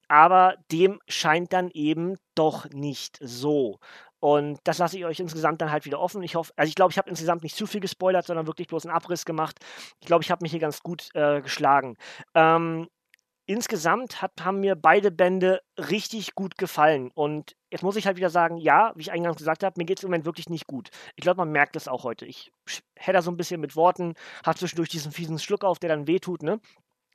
aber 0.07 0.55
dem 0.71 0.99
scheint 1.07 1.53
dann 1.53 1.69
eben 1.71 2.17
doch 2.35 2.69
nicht 2.69 3.17
so. 3.21 3.79
Und 4.19 4.59
das 4.65 4.77
lasse 4.77 4.97
ich 4.97 5.05
euch 5.05 5.19
insgesamt 5.19 5.61
dann 5.61 5.71
halt 5.71 5.85
wieder 5.85 5.99
offen. 5.99 6.21
Ich 6.21 6.35
hoffe, 6.35 6.53
also 6.55 6.69
ich 6.69 6.75
glaube, 6.75 6.91
ich 6.91 6.99
habe 6.99 7.09
insgesamt 7.09 7.41
nicht 7.41 7.55
zu 7.55 7.65
viel 7.65 7.79
gespoilert, 7.79 8.27
sondern 8.27 8.45
wirklich 8.45 8.67
bloß 8.67 8.85
einen 8.85 8.95
Abriss 8.95 9.25
gemacht. 9.25 9.57
Ich 9.99 10.05
glaube, 10.05 10.23
ich 10.23 10.29
habe 10.29 10.43
mich 10.43 10.51
hier 10.51 10.59
ganz 10.59 10.83
gut 10.83 11.09
äh, 11.15 11.41
geschlagen. 11.41 11.97
Ähm, 12.35 12.87
insgesamt 13.51 14.21
hat, 14.21 14.31
haben 14.41 14.61
mir 14.61 14.75
beide 14.75 15.11
Bände 15.11 15.61
richtig 15.77 16.35
gut 16.35 16.57
gefallen. 16.57 17.11
Und 17.13 17.55
jetzt 17.69 17.83
muss 17.83 17.97
ich 17.97 18.07
halt 18.07 18.15
wieder 18.15 18.29
sagen, 18.29 18.57
ja, 18.57 18.93
wie 18.95 19.01
ich 19.01 19.11
eingangs 19.11 19.37
gesagt 19.37 19.63
habe, 19.63 19.73
mir 19.77 19.85
geht 19.85 19.99
es 19.99 20.03
im 20.03 20.09
Moment 20.09 20.25
wirklich 20.25 20.49
nicht 20.49 20.67
gut. 20.67 20.89
Ich 21.15 21.21
glaube, 21.21 21.37
man 21.37 21.51
merkt 21.51 21.75
es 21.75 21.89
auch 21.89 22.03
heute. 22.03 22.25
Ich 22.25 22.53
hätte 22.95 23.21
so 23.21 23.29
ein 23.29 23.37
bisschen 23.37 23.59
mit 23.59 23.75
Worten, 23.75 24.13
habe 24.45 24.57
zwischendurch 24.57 24.89
diesen 24.89 25.11
fiesen 25.11 25.37
Schluck 25.37 25.65
auf, 25.65 25.79
der 25.79 25.89
dann 25.89 26.07
wehtut, 26.07 26.43
ne? 26.43 26.61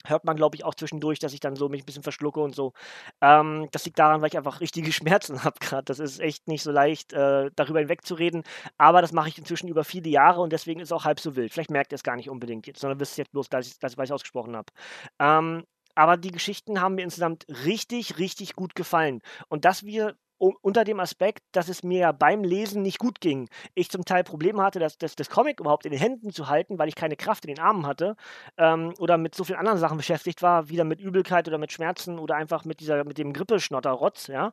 Hört 0.04 0.24
man, 0.24 0.36
glaube 0.36 0.56
ich, 0.56 0.64
auch 0.64 0.74
zwischendurch, 0.74 1.18
dass 1.18 1.32
ich 1.32 1.40
dann 1.40 1.56
so 1.56 1.68
mich 1.68 1.82
ein 1.82 1.86
bisschen 1.86 2.02
verschlucke 2.02 2.38
und 2.40 2.54
so. 2.54 2.74
Ähm, 3.22 3.68
das 3.72 3.86
liegt 3.86 3.98
daran, 3.98 4.20
weil 4.20 4.28
ich 4.28 4.36
einfach 4.36 4.60
richtige 4.60 4.92
Schmerzen 4.92 5.42
habe 5.42 5.58
gerade. 5.58 5.84
Das 5.84 5.98
ist 5.98 6.20
echt 6.20 6.48
nicht 6.48 6.62
so 6.62 6.70
leicht, 6.70 7.14
äh, 7.14 7.50
darüber 7.56 7.80
hinwegzureden. 7.80 8.42
Aber 8.76 9.00
das 9.00 9.12
mache 9.12 9.30
ich 9.30 9.38
inzwischen 9.38 9.68
über 9.68 9.84
viele 9.84 10.10
Jahre 10.10 10.42
und 10.42 10.52
deswegen 10.52 10.80
ist 10.80 10.88
es 10.88 10.92
auch 10.92 11.06
halb 11.06 11.18
so 11.18 11.34
wild. 11.34 11.52
Vielleicht 11.52 11.70
merkt 11.70 11.92
ihr 11.92 11.96
es 11.96 12.02
gar 12.02 12.16
nicht 12.16 12.28
unbedingt 12.28 12.66
jetzt, 12.66 12.80
sondern 12.80 13.00
wisst 13.00 13.12
es 13.12 13.16
jetzt 13.16 13.32
bloß, 13.32 13.48
dass 13.48 13.66
ich 13.66 13.76
es 13.82 14.10
ausgesprochen 14.10 14.54
habe. 14.54 14.70
Ähm, 15.18 15.64
aber 15.96 16.16
die 16.16 16.30
Geschichten 16.30 16.80
haben 16.80 16.94
mir 16.94 17.02
insgesamt 17.02 17.46
richtig, 17.64 18.18
richtig 18.18 18.54
gut 18.54 18.76
gefallen. 18.76 19.20
Und 19.48 19.64
dass 19.64 19.84
wir 19.84 20.16
unter 20.38 20.84
dem 20.84 21.00
Aspekt, 21.00 21.42
dass 21.52 21.68
es 21.68 21.82
mir 21.82 21.98
ja 21.98 22.12
beim 22.12 22.44
Lesen 22.44 22.82
nicht 22.82 22.98
gut 22.98 23.20
ging. 23.20 23.48
Ich 23.74 23.90
zum 23.90 24.04
Teil 24.04 24.22
Probleme 24.22 24.62
hatte, 24.62 24.78
das, 24.78 24.98
das, 24.98 25.16
das 25.16 25.30
Comic 25.30 25.60
überhaupt 25.60 25.86
in 25.86 25.92
den 25.92 26.00
Händen 26.00 26.30
zu 26.30 26.48
halten, 26.48 26.78
weil 26.78 26.88
ich 26.88 26.94
keine 26.94 27.16
Kraft 27.16 27.46
in 27.46 27.54
den 27.54 27.64
Armen 27.64 27.86
hatte 27.86 28.16
ähm, 28.58 28.92
oder 28.98 29.16
mit 29.16 29.34
so 29.34 29.44
vielen 29.44 29.58
anderen 29.58 29.78
Sachen 29.78 29.96
beschäftigt 29.96 30.42
war, 30.42 30.68
wieder 30.68 30.84
mit 30.84 31.00
Übelkeit 31.00 31.48
oder 31.48 31.58
mit 31.58 31.72
Schmerzen 31.72 32.18
oder 32.18 32.36
einfach 32.36 32.66
mit 32.66 32.80
dieser 32.80 33.02
mit 33.04 33.16
dem 33.16 33.32
Grippeschnotterrotz, 33.32 34.26
ja. 34.26 34.52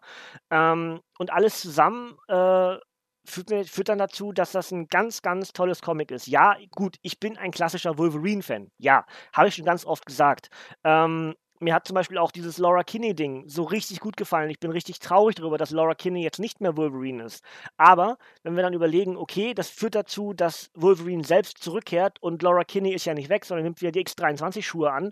Ähm, 0.49 1.01
und 1.17 1.33
alles 1.33 1.59
zusammen 1.59 2.17
äh, 2.29 2.77
führt, 3.25 3.69
führt, 3.69 3.89
dann 3.89 3.97
dazu, 3.97 4.31
dass 4.31 4.51
das 4.51 4.71
ein 4.71 4.87
ganz, 4.87 5.21
ganz 5.21 5.53
tolles 5.53 5.81
Comic 5.81 6.11
ist. 6.11 6.27
Ja, 6.27 6.55
gut, 6.71 6.97
ich 7.01 7.19
bin 7.19 7.37
ein 7.37 7.51
klassischer 7.51 7.97
Wolverine-Fan. 7.97 8.71
Ja, 8.77 9.05
habe 9.33 9.47
ich 9.47 9.55
schon 9.55 9.65
ganz 9.65 9.85
oft 9.85 10.05
gesagt. 10.05 10.49
Ähm, 10.83 11.35
mir 11.63 11.73
hat 11.73 11.87
zum 11.87 11.95
Beispiel 11.95 12.17
auch 12.17 12.31
dieses 12.31 12.57
Laura 12.57 12.83
Kinney-Ding 12.83 13.47
so 13.47 13.63
richtig 13.63 13.99
gut 13.99 14.17
gefallen. 14.17 14.49
Ich 14.49 14.59
bin 14.59 14.71
richtig 14.71 14.99
traurig 14.99 15.35
darüber, 15.35 15.57
dass 15.57 15.71
Laura 15.71 15.95
Kinney 15.95 16.21
jetzt 16.21 16.39
nicht 16.39 16.61
mehr 16.61 16.77
Wolverine 16.77 17.23
ist. 17.23 17.43
Aber 17.77 18.17
wenn 18.43 18.55
wir 18.55 18.63
dann 18.63 18.73
überlegen, 18.73 19.17
okay, 19.17 19.53
das 19.53 19.69
führt 19.69 19.95
dazu, 19.95 20.33
dass 20.33 20.69
Wolverine 20.75 21.23
selbst 21.23 21.59
zurückkehrt 21.59 22.21
und 22.21 22.41
Laura 22.41 22.63
Kinney 22.63 22.93
ist 22.93 23.05
ja 23.05 23.13
nicht 23.13 23.29
weg, 23.29 23.45
sondern 23.45 23.63
nimmt 23.63 23.81
wieder 23.81 23.91
die 23.91 24.05
X23-Schuhe 24.05 24.91
an. 24.91 25.11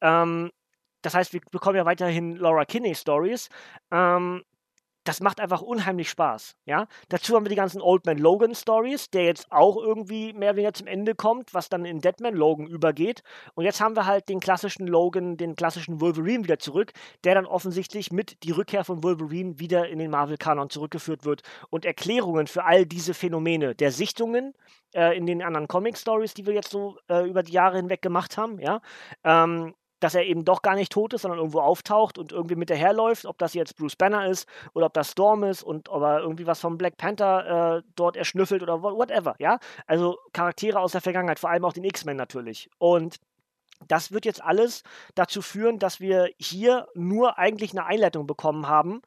Ähm, 0.00 0.50
das 1.02 1.14
heißt, 1.14 1.32
wir 1.32 1.40
bekommen 1.50 1.76
ja 1.76 1.84
weiterhin 1.84 2.36
Laura 2.36 2.64
Kinney-Stories. 2.64 3.48
Ähm, 3.90 4.42
das 5.04 5.20
macht 5.20 5.40
einfach 5.40 5.62
unheimlich 5.62 6.08
Spaß. 6.10 6.56
Ja? 6.64 6.86
Dazu 7.08 7.34
haben 7.34 7.44
wir 7.44 7.50
die 7.50 7.56
ganzen 7.56 7.80
Old 7.80 8.06
Man 8.06 8.18
Logan 8.18 8.54
Stories, 8.54 9.10
der 9.10 9.24
jetzt 9.24 9.50
auch 9.50 9.76
irgendwie 9.76 10.32
mehr 10.32 10.50
oder 10.50 10.56
weniger 10.56 10.74
zum 10.74 10.86
Ende 10.86 11.14
kommt, 11.14 11.54
was 11.54 11.68
dann 11.68 11.84
in 11.84 12.00
Deadman 12.00 12.34
Logan 12.34 12.66
übergeht. 12.66 13.22
Und 13.54 13.64
jetzt 13.64 13.80
haben 13.80 13.96
wir 13.96 14.06
halt 14.06 14.28
den 14.28 14.40
klassischen 14.40 14.86
Logan, 14.86 15.36
den 15.36 15.56
klassischen 15.56 16.00
Wolverine 16.00 16.44
wieder 16.44 16.58
zurück, 16.58 16.92
der 17.24 17.34
dann 17.34 17.46
offensichtlich 17.46 18.12
mit 18.12 18.42
die 18.44 18.52
Rückkehr 18.52 18.84
von 18.84 19.02
Wolverine 19.02 19.58
wieder 19.58 19.88
in 19.88 19.98
den 19.98 20.10
Marvel-Kanon 20.10 20.70
zurückgeführt 20.70 21.24
wird 21.24 21.42
und 21.70 21.84
Erklärungen 21.84 22.46
für 22.46 22.64
all 22.64 22.86
diese 22.86 23.14
Phänomene 23.14 23.74
der 23.74 23.90
Sichtungen 23.90 24.54
äh, 24.94 25.16
in 25.16 25.26
den 25.26 25.42
anderen 25.42 25.68
Comic-Stories, 25.68 26.34
die 26.34 26.46
wir 26.46 26.54
jetzt 26.54 26.70
so 26.70 26.98
äh, 27.08 27.28
über 27.28 27.42
die 27.42 27.52
Jahre 27.52 27.76
hinweg 27.76 28.02
gemacht 28.02 28.36
haben, 28.36 28.58
ja, 28.60 28.80
ähm, 29.24 29.74
dass 30.02 30.14
er 30.14 30.24
eben 30.24 30.44
doch 30.44 30.62
gar 30.62 30.74
nicht 30.74 30.92
tot 30.92 31.14
ist, 31.14 31.22
sondern 31.22 31.38
irgendwo 31.38 31.60
auftaucht 31.60 32.18
und 32.18 32.32
irgendwie 32.32 32.56
mit 32.56 32.70
daherläuft, 32.70 33.24
ob 33.24 33.38
das 33.38 33.54
jetzt 33.54 33.76
Bruce 33.76 33.96
Banner 33.96 34.26
ist 34.26 34.48
oder 34.74 34.86
ob 34.86 34.94
das 34.94 35.12
Storm 35.12 35.44
ist 35.44 35.62
und 35.62 35.88
ob 35.88 36.02
er 36.02 36.20
irgendwie 36.20 36.46
was 36.46 36.60
vom 36.60 36.76
Black 36.76 36.96
Panther 36.96 37.78
äh, 37.78 37.82
dort 37.94 38.16
erschnüffelt 38.16 38.62
oder 38.62 38.82
whatever, 38.82 39.36
ja. 39.38 39.58
Also 39.86 40.18
Charaktere 40.32 40.80
aus 40.80 40.92
der 40.92 41.00
Vergangenheit, 41.00 41.38
vor 41.38 41.50
allem 41.50 41.64
auch 41.64 41.72
den 41.72 41.84
X-Men 41.84 42.16
natürlich. 42.16 42.68
Und 42.78 43.20
das 43.88 44.12
wird 44.12 44.24
jetzt 44.24 44.42
alles 44.42 44.82
dazu 45.14 45.42
führen, 45.42 45.78
dass 45.78 46.00
wir 46.00 46.30
hier 46.38 46.86
nur 46.94 47.38
eigentlich 47.38 47.72
eine 47.72 47.86
Einleitung 47.86 48.26
bekommen 48.26 48.68
haben. 48.68 49.02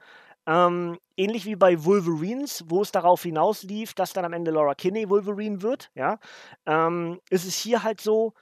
Ähm, 0.48 1.00
ähnlich 1.18 1.46
wie 1.46 1.56
bei 1.56 1.84
Wolverines, 1.84 2.66
wo 2.68 2.82
es 2.82 2.92
darauf 2.92 3.24
hinauslief, 3.24 3.96
dass 3.96 4.14
dann 4.14 4.26
am 4.26 4.34
Ende 4.34 4.52
Laura 4.52 4.76
Kinney 4.76 5.10
Wolverine 5.10 5.62
wird, 5.62 5.90
ja, 5.96 6.20
ähm, 6.68 7.20
ist 7.30 7.48
es 7.48 7.56
hier 7.56 7.84
halt 7.84 8.00
so, 8.00 8.34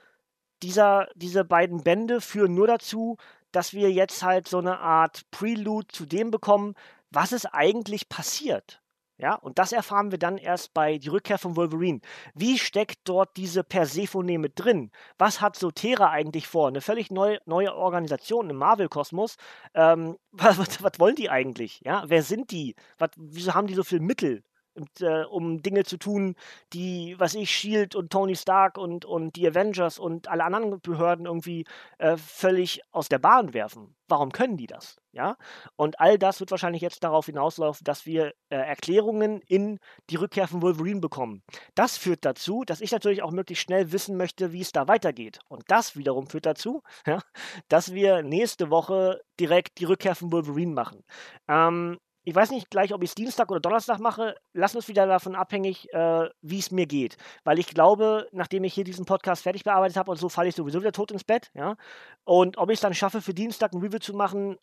dieser, 0.64 1.08
diese 1.14 1.44
beiden 1.44 1.82
Bände 1.82 2.22
führen 2.22 2.54
nur 2.54 2.66
dazu, 2.66 3.18
dass 3.52 3.74
wir 3.74 3.92
jetzt 3.92 4.22
halt 4.22 4.48
so 4.48 4.58
eine 4.58 4.78
Art 4.80 5.30
Prelude 5.30 5.88
zu 5.88 6.06
dem 6.06 6.30
bekommen, 6.30 6.74
was 7.10 7.32
ist 7.32 7.46
eigentlich 7.46 8.08
passiert. 8.08 8.80
Ja, 9.16 9.34
und 9.34 9.60
das 9.60 9.70
erfahren 9.72 10.10
wir 10.10 10.18
dann 10.18 10.38
erst 10.38 10.74
bei 10.74 10.98
Die 10.98 11.08
Rückkehr 11.08 11.38
von 11.38 11.54
Wolverine. 11.54 12.00
Wie 12.34 12.58
steckt 12.58 13.00
dort 13.04 13.36
diese 13.36 13.62
Persephone 13.62 14.38
mit 14.38 14.54
drin? 14.56 14.90
Was 15.18 15.40
hat 15.40 15.54
Sotera 15.54 16.10
eigentlich 16.10 16.48
vor? 16.48 16.66
Eine 16.66 16.80
völlig 16.80 17.12
neu, 17.12 17.38
neue 17.44 17.76
Organisation 17.76 18.50
im 18.50 18.56
Marvel-Kosmos. 18.56 19.36
Ähm, 19.74 20.16
was, 20.32 20.58
was, 20.58 20.82
was, 20.82 20.98
wollen 20.98 21.14
die 21.14 21.30
eigentlich? 21.30 21.80
Ja, 21.84 22.02
wer 22.08 22.24
sind 22.24 22.50
die? 22.50 22.74
Was, 22.98 23.10
wieso 23.16 23.54
haben 23.54 23.68
die 23.68 23.74
so 23.74 23.84
viel 23.84 24.00
Mittel? 24.00 24.42
Und, 24.74 25.00
äh, 25.00 25.24
um 25.24 25.62
Dinge 25.62 25.84
zu 25.84 25.96
tun, 25.96 26.34
die, 26.72 27.14
was 27.18 27.34
ich, 27.34 27.50
Shield 27.50 27.94
und 27.94 28.10
Tony 28.10 28.36
Stark 28.36 28.78
und, 28.78 29.04
und 29.04 29.36
die 29.36 29.46
Avengers 29.46 29.98
und 29.98 30.28
alle 30.28 30.44
anderen 30.44 30.80
Behörden 30.80 31.26
irgendwie 31.26 31.64
äh, 31.98 32.16
völlig 32.16 32.80
aus 32.90 33.08
der 33.08 33.18
Bahn 33.18 33.54
werfen. 33.54 33.94
Warum 34.08 34.32
können 34.32 34.56
die 34.56 34.66
das? 34.66 34.96
Ja? 35.12 35.36
Und 35.76 35.98
all 35.98 36.18
das 36.18 36.40
wird 36.40 36.50
wahrscheinlich 36.50 36.82
jetzt 36.82 37.02
darauf 37.04 37.26
hinauslaufen, 37.26 37.84
dass 37.84 38.04
wir 38.04 38.34
äh, 38.50 38.56
Erklärungen 38.56 39.40
in 39.46 39.78
die 40.10 40.16
Rückkehr 40.16 40.46
von 40.46 40.60
Wolverine 40.60 41.00
bekommen. 41.00 41.42
Das 41.74 41.96
führt 41.96 42.24
dazu, 42.24 42.64
dass 42.64 42.80
ich 42.80 42.92
natürlich 42.92 43.22
auch 43.22 43.30
möglichst 43.30 43.64
schnell 43.64 43.92
wissen 43.92 44.16
möchte, 44.16 44.52
wie 44.52 44.60
es 44.60 44.72
da 44.72 44.88
weitergeht. 44.88 45.38
Und 45.48 45.62
das 45.68 45.96
wiederum 45.96 46.26
führt 46.26 46.46
dazu, 46.46 46.82
ja, 47.06 47.20
dass 47.68 47.94
wir 47.94 48.22
nächste 48.22 48.70
Woche 48.70 49.20
direkt 49.40 49.78
die 49.78 49.84
Rückkehr 49.84 50.14
von 50.14 50.32
Wolverine 50.32 50.72
machen. 50.72 51.02
Ähm, 51.48 51.98
ich 52.24 52.34
weiß 52.34 52.50
nicht 52.50 52.70
gleich, 52.70 52.94
ob 52.94 53.02
ich 53.02 53.10
es 53.10 53.14
Dienstag 53.14 53.50
oder 53.50 53.60
Donnerstag 53.60 53.98
mache. 53.98 54.34
Lass 54.54 54.74
uns 54.74 54.88
wieder 54.88 55.06
davon 55.06 55.34
abhängig, 55.34 55.92
äh, 55.92 56.28
wie 56.40 56.58
es 56.58 56.70
mir 56.70 56.86
geht. 56.86 57.18
Weil 57.44 57.58
ich 57.58 57.68
glaube, 57.68 58.28
nachdem 58.32 58.64
ich 58.64 58.72
hier 58.72 58.84
diesen 58.84 59.04
Podcast 59.04 59.42
fertig 59.42 59.64
bearbeitet 59.64 59.98
habe 59.98 60.10
und 60.10 60.16
so, 60.16 60.30
falle 60.30 60.48
ich 60.48 60.54
sowieso 60.54 60.80
wieder 60.80 60.92
tot 60.92 61.10
ins 61.10 61.24
Bett. 61.24 61.50
Ja? 61.54 61.76
Und 62.24 62.56
ob 62.56 62.70
ich 62.70 62.76
es 62.76 62.80
dann 62.80 62.94
schaffe, 62.94 63.20
für 63.20 63.34
Dienstag 63.34 63.74
ein 63.74 63.80
Review 63.80 63.98
zu 63.98 64.14
machen, 64.14 64.56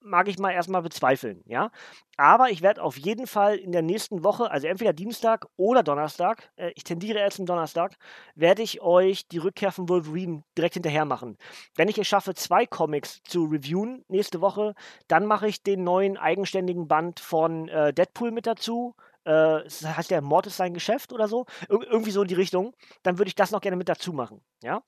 mag 0.00 0.28
ich 0.28 0.38
mal 0.38 0.52
erstmal 0.52 0.82
bezweifeln, 0.82 1.42
ja. 1.46 1.70
Aber 2.16 2.50
ich 2.50 2.62
werde 2.62 2.82
auf 2.82 2.96
jeden 2.96 3.26
Fall 3.26 3.56
in 3.56 3.72
der 3.72 3.82
nächsten 3.82 4.24
Woche, 4.24 4.50
also 4.50 4.66
entweder 4.66 4.92
Dienstag 4.92 5.46
oder 5.56 5.82
Donnerstag, 5.82 6.50
äh, 6.56 6.72
ich 6.74 6.84
tendiere 6.84 7.18
erst 7.18 7.36
zum 7.36 7.46
Donnerstag, 7.46 7.96
werde 8.34 8.62
ich 8.62 8.80
euch 8.80 9.28
die 9.28 9.38
Rückkehr 9.38 9.72
von 9.72 9.88
Wolverine 9.88 10.42
direkt 10.56 10.74
hinterher 10.74 11.04
machen. 11.04 11.36
Wenn 11.76 11.88
ich 11.88 11.98
es 11.98 12.06
schaffe, 12.06 12.34
zwei 12.34 12.66
Comics 12.66 13.22
zu 13.22 13.44
reviewen 13.44 14.04
nächste 14.08 14.40
Woche, 14.40 14.74
dann 15.08 15.26
mache 15.26 15.48
ich 15.48 15.62
den 15.62 15.84
neuen 15.84 16.16
eigenständigen 16.16 16.88
Band 16.88 17.20
von 17.20 17.68
äh, 17.68 17.92
Deadpool 17.92 18.30
mit 18.30 18.46
dazu. 18.46 18.94
Äh, 19.24 19.60
heißt 19.68 20.10
der 20.10 20.22
Mord 20.22 20.46
ist 20.46 20.56
sein 20.56 20.74
Geschäft 20.74 21.12
oder 21.12 21.28
so? 21.28 21.46
Ir 21.68 21.82
irgendwie 21.90 22.12
so 22.12 22.22
in 22.22 22.28
die 22.28 22.34
Richtung. 22.34 22.74
Dann 23.02 23.18
würde 23.18 23.28
ich 23.28 23.34
das 23.34 23.50
noch 23.50 23.60
gerne 23.60 23.76
mit 23.76 23.88
dazu 23.88 24.12
machen, 24.12 24.42
ja. 24.62 24.82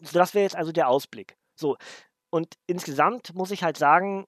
So, 0.00 0.18
das 0.18 0.34
wäre 0.34 0.42
jetzt 0.44 0.56
also 0.56 0.72
der 0.72 0.88
Ausblick. 0.88 1.36
So, 1.54 1.76
und 2.30 2.54
insgesamt 2.66 3.34
muss 3.34 3.50
ich 3.50 3.62
halt 3.62 3.76
sagen, 3.76 4.26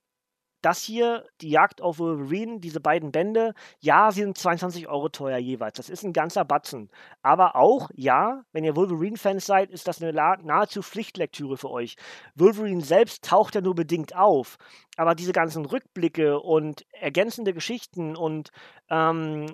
das 0.64 0.82
hier, 0.82 1.24
die 1.40 1.50
Jagd 1.50 1.80
auf 1.82 1.98
Wolverine, 1.98 2.60
diese 2.60 2.80
beiden 2.80 3.12
Bände, 3.12 3.54
ja, 3.80 4.10
sie 4.10 4.22
sind 4.22 4.38
22 4.38 4.88
Euro 4.88 5.08
teuer 5.08 5.38
jeweils. 5.38 5.76
Das 5.76 5.88
ist 5.88 6.04
ein 6.04 6.12
ganzer 6.12 6.44
Batzen. 6.44 6.90
Aber 7.22 7.56
auch, 7.56 7.90
ja, 7.94 8.42
wenn 8.52 8.64
ihr 8.64 8.76
Wolverine-Fans 8.76 9.44
seid, 9.44 9.70
ist 9.70 9.86
das 9.88 10.02
eine 10.02 10.12
nahezu 10.12 10.82
Pflichtlektüre 10.82 11.56
für 11.56 11.70
euch. 11.70 11.96
Wolverine 12.34 12.82
selbst 12.82 13.24
taucht 13.24 13.54
ja 13.54 13.60
nur 13.60 13.74
bedingt 13.74 14.16
auf. 14.16 14.56
Aber 14.96 15.14
diese 15.14 15.32
ganzen 15.32 15.64
Rückblicke 15.64 16.40
und 16.40 16.84
ergänzende 16.92 17.52
Geschichten 17.52 18.16
und 18.16 18.50
ähm, 18.90 19.46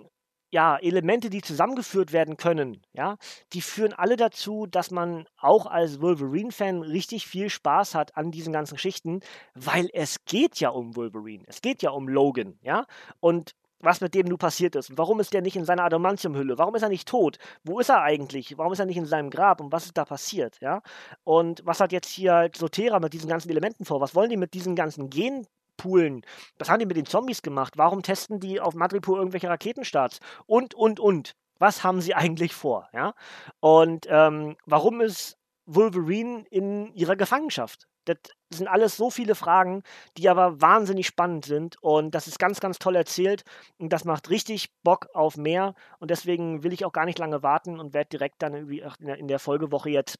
ja, 0.50 0.76
Elemente, 0.78 1.30
die 1.30 1.42
zusammengeführt 1.42 2.12
werden 2.12 2.36
können, 2.36 2.82
ja, 2.92 3.16
die 3.52 3.62
führen 3.62 3.92
alle 3.92 4.16
dazu, 4.16 4.66
dass 4.66 4.90
man 4.90 5.26
auch 5.38 5.66
als 5.66 6.00
Wolverine-Fan 6.00 6.82
richtig 6.82 7.26
viel 7.26 7.50
Spaß 7.50 7.94
hat 7.94 8.16
an 8.16 8.30
diesen 8.30 8.52
ganzen 8.52 8.74
Geschichten, 8.74 9.20
weil 9.54 9.88
es 9.92 10.24
geht 10.24 10.58
ja 10.60 10.70
um 10.70 10.96
Wolverine, 10.96 11.44
es 11.46 11.62
geht 11.62 11.82
ja 11.82 11.90
um 11.90 12.08
Logan, 12.08 12.58
ja, 12.62 12.86
und 13.20 13.52
was 13.82 14.00
mit 14.00 14.14
dem 14.14 14.26
nun 14.26 14.38
passiert 14.38 14.76
ist? 14.76 14.90
Und 14.90 14.98
warum 14.98 15.20
ist 15.20 15.32
der 15.32 15.40
nicht 15.42 15.56
in 15.56 15.64
seiner 15.64 15.84
Adamantium-Hülle, 15.84 16.58
warum 16.58 16.74
ist 16.74 16.82
er 16.82 16.88
nicht 16.90 17.08
tot, 17.08 17.38
wo 17.64 17.80
ist 17.80 17.88
er 17.88 18.02
eigentlich, 18.02 18.58
warum 18.58 18.72
ist 18.72 18.78
er 18.78 18.86
nicht 18.86 18.98
in 18.98 19.06
seinem 19.06 19.30
Grab? 19.30 19.60
Und 19.60 19.72
was 19.72 19.86
ist 19.86 19.96
da 19.96 20.04
passiert, 20.04 20.58
ja, 20.60 20.82
und 21.24 21.62
was 21.64 21.80
hat 21.80 21.92
jetzt 21.92 22.08
hier 22.08 22.50
Sotera 22.54 23.00
mit 23.00 23.12
diesen 23.12 23.28
ganzen 23.28 23.50
Elementen 23.50 23.84
vor, 23.84 24.00
was 24.00 24.14
wollen 24.14 24.30
die 24.30 24.36
mit 24.36 24.54
diesen 24.54 24.74
ganzen 24.76 25.10
Gen 25.10 25.46
poolen. 25.80 26.22
Was 26.58 26.68
haben 26.68 26.78
die 26.78 26.86
mit 26.86 26.96
den 26.96 27.06
Zombies 27.06 27.42
gemacht? 27.42 27.74
Warum 27.76 28.02
testen 28.02 28.38
die 28.38 28.60
auf 28.60 28.74
Madripoor 28.74 29.18
irgendwelche 29.18 29.48
Raketenstarts? 29.48 30.20
Und, 30.46 30.74
und, 30.74 31.00
und. 31.00 31.32
Was 31.58 31.84
haben 31.84 32.00
sie 32.00 32.14
eigentlich 32.22 32.54
vor? 32.54 32.88
Ja? 32.92 33.14
Und 33.60 34.06
ähm, 34.10 34.56
warum 34.66 35.00
ist 35.00 35.38
Wolverine 35.66 36.44
in 36.50 36.92
ihrer 36.94 37.16
Gefangenschaft? 37.16 37.86
Das 38.04 38.16
sind 38.50 38.66
alles 38.66 38.96
so 38.96 39.10
viele 39.10 39.34
Fragen, 39.34 39.82
die 40.16 40.28
aber 40.28 40.60
wahnsinnig 40.60 41.06
spannend 41.06 41.44
sind 41.44 41.76
und 41.82 42.14
das 42.14 42.26
ist 42.26 42.38
ganz, 42.38 42.58
ganz 42.58 42.78
toll 42.78 42.96
erzählt 42.96 43.44
und 43.78 43.92
das 43.92 44.04
macht 44.04 44.30
richtig 44.30 44.70
Bock 44.82 45.08
auf 45.12 45.36
mehr 45.36 45.74
und 45.98 46.10
deswegen 46.10 46.64
will 46.64 46.72
ich 46.72 46.86
auch 46.86 46.92
gar 46.92 47.04
nicht 47.04 47.18
lange 47.18 47.42
warten 47.42 47.78
und 47.78 47.92
werde 47.92 48.08
direkt 48.08 48.42
dann 48.42 48.54
in 48.54 49.28
der 49.28 49.38
Folgewoche 49.38 49.90
jetzt 49.90 50.18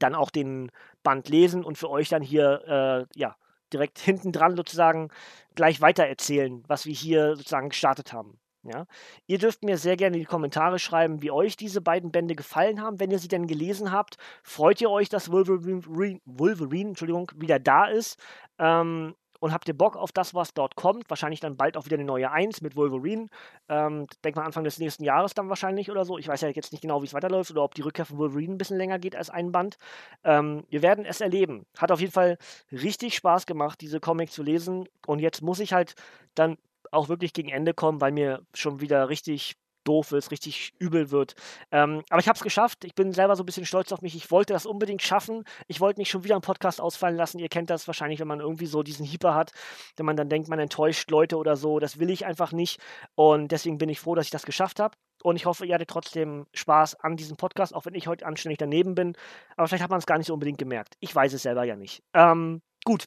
dann 0.00 0.16
auch 0.16 0.30
den 0.30 0.72
Band 1.04 1.28
lesen 1.28 1.64
und 1.64 1.78
für 1.78 1.88
euch 1.88 2.08
dann 2.08 2.22
hier 2.22 3.06
äh, 3.14 3.18
ja, 3.18 3.36
direkt 3.72 3.98
hinten 3.98 4.32
dran 4.32 4.56
sozusagen 4.56 5.10
gleich 5.54 5.80
weitererzählen, 5.80 6.62
was 6.66 6.86
wir 6.86 6.94
hier 6.94 7.36
sozusagen 7.36 7.70
gestartet 7.70 8.12
haben. 8.12 8.38
Ja? 8.62 8.86
Ihr 9.26 9.38
dürft 9.38 9.64
mir 9.64 9.76
sehr 9.76 9.96
gerne 9.96 10.16
in 10.16 10.22
die 10.22 10.26
Kommentare 10.26 10.78
schreiben, 10.78 11.22
wie 11.22 11.30
euch 11.30 11.56
diese 11.56 11.80
beiden 11.80 12.12
Bände 12.12 12.34
gefallen 12.34 12.80
haben. 12.80 13.00
Wenn 13.00 13.10
ihr 13.10 13.18
sie 13.18 13.28
denn 13.28 13.46
gelesen 13.46 13.90
habt, 13.92 14.16
freut 14.42 14.80
ihr 14.80 14.90
euch, 14.90 15.08
dass 15.08 15.32
Wolverine, 15.32 16.20
Wolverine 16.24 16.90
Entschuldigung, 16.90 17.30
wieder 17.36 17.58
da 17.58 17.86
ist? 17.86 18.18
Ähm, 18.58 19.14
und 19.42 19.52
habt 19.52 19.66
ihr 19.66 19.76
Bock 19.76 19.96
auf 19.96 20.12
das, 20.12 20.34
was 20.34 20.54
dort 20.54 20.76
kommt? 20.76 21.10
Wahrscheinlich 21.10 21.40
dann 21.40 21.56
bald 21.56 21.76
auch 21.76 21.84
wieder 21.84 21.96
eine 21.96 22.04
neue 22.04 22.30
Eins 22.30 22.60
mit 22.60 22.76
Wolverine. 22.76 23.26
Ähm, 23.68 24.06
denk 24.22 24.36
mal 24.36 24.44
Anfang 24.44 24.62
des 24.62 24.78
nächsten 24.78 25.02
Jahres 25.02 25.34
dann 25.34 25.48
wahrscheinlich 25.48 25.90
oder 25.90 26.04
so. 26.04 26.16
Ich 26.16 26.28
weiß 26.28 26.42
ja 26.42 26.48
jetzt 26.50 26.70
nicht 26.70 26.82
genau, 26.82 27.02
wie 27.02 27.06
es 27.06 27.12
weiterläuft 27.12 27.50
oder 27.50 27.64
ob 27.64 27.74
die 27.74 27.82
Rückkehr 27.82 28.04
von 28.04 28.18
Wolverine 28.18 28.54
ein 28.54 28.58
bisschen 28.58 28.76
länger 28.76 29.00
geht 29.00 29.16
als 29.16 29.30
ein 29.30 29.50
Band. 29.50 29.78
Ähm, 30.22 30.62
wir 30.70 30.82
werden 30.82 31.04
es 31.04 31.20
erleben. 31.20 31.66
Hat 31.76 31.90
auf 31.90 31.98
jeden 31.98 32.12
Fall 32.12 32.38
richtig 32.70 33.16
Spaß 33.16 33.46
gemacht, 33.46 33.80
diese 33.80 33.98
Comics 33.98 34.32
zu 34.32 34.44
lesen. 34.44 34.88
Und 35.08 35.18
jetzt 35.18 35.42
muss 35.42 35.58
ich 35.58 35.72
halt 35.72 35.96
dann 36.36 36.56
auch 36.92 37.08
wirklich 37.08 37.32
gegen 37.32 37.48
Ende 37.48 37.74
kommen, 37.74 38.00
weil 38.00 38.12
mir 38.12 38.46
schon 38.54 38.80
wieder 38.80 39.08
richtig 39.08 39.56
doof 39.84 40.12
wird, 40.12 40.30
richtig 40.30 40.72
übel 40.78 41.10
wird. 41.10 41.34
Ähm, 41.70 42.02
aber 42.10 42.20
ich 42.20 42.28
habe 42.28 42.36
es 42.36 42.42
geschafft. 42.42 42.84
Ich 42.84 42.94
bin 42.94 43.12
selber 43.12 43.36
so 43.36 43.42
ein 43.42 43.46
bisschen 43.46 43.66
stolz 43.66 43.92
auf 43.92 44.02
mich. 44.02 44.14
Ich 44.14 44.30
wollte 44.30 44.52
das 44.52 44.66
unbedingt 44.66 45.02
schaffen. 45.02 45.44
Ich 45.68 45.80
wollte 45.80 46.00
nicht 46.00 46.10
schon 46.10 46.24
wieder 46.24 46.34
einen 46.34 46.42
Podcast 46.42 46.80
ausfallen 46.80 47.16
lassen. 47.16 47.38
Ihr 47.38 47.48
kennt 47.48 47.70
das 47.70 47.86
wahrscheinlich, 47.86 48.20
wenn 48.20 48.28
man 48.28 48.40
irgendwie 48.40 48.66
so 48.66 48.82
diesen 48.82 49.04
Hieper 49.04 49.34
hat, 49.34 49.52
wenn 49.96 50.06
man 50.06 50.16
dann 50.16 50.28
denkt, 50.28 50.48
man 50.48 50.58
enttäuscht 50.58 51.10
Leute 51.10 51.36
oder 51.36 51.56
so. 51.56 51.78
Das 51.78 51.98
will 51.98 52.10
ich 52.10 52.26
einfach 52.26 52.52
nicht. 52.52 52.80
Und 53.14 53.52
deswegen 53.52 53.78
bin 53.78 53.88
ich 53.88 54.00
froh, 54.00 54.14
dass 54.14 54.26
ich 54.26 54.30
das 54.30 54.44
geschafft 54.44 54.80
habe. 54.80 54.96
Und 55.22 55.36
ich 55.36 55.46
hoffe, 55.46 55.64
ihr 55.64 55.74
hattet 55.74 55.90
trotzdem 55.90 56.46
Spaß 56.52 56.96
an 56.96 57.16
diesem 57.16 57.36
Podcast, 57.36 57.74
auch 57.74 57.86
wenn 57.86 57.94
ich 57.94 58.08
heute 58.08 58.26
anständig 58.26 58.58
daneben 58.58 58.94
bin. 58.94 59.16
Aber 59.56 59.68
vielleicht 59.68 59.84
hat 59.84 59.90
man 59.90 60.00
es 60.00 60.06
gar 60.06 60.18
nicht 60.18 60.26
so 60.26 60.34
unbedingt 60.34 60.58
gemerkt. 60.58 60.96
Ich 61.00 61.14
weiß 61.14 61.32
es 61.32 61.42
selber 61.42 61.64
ja 61.64 61.76
nicht. 61.76 62.02
Ähm, 62.12 62.60
gut, 62.84 63.04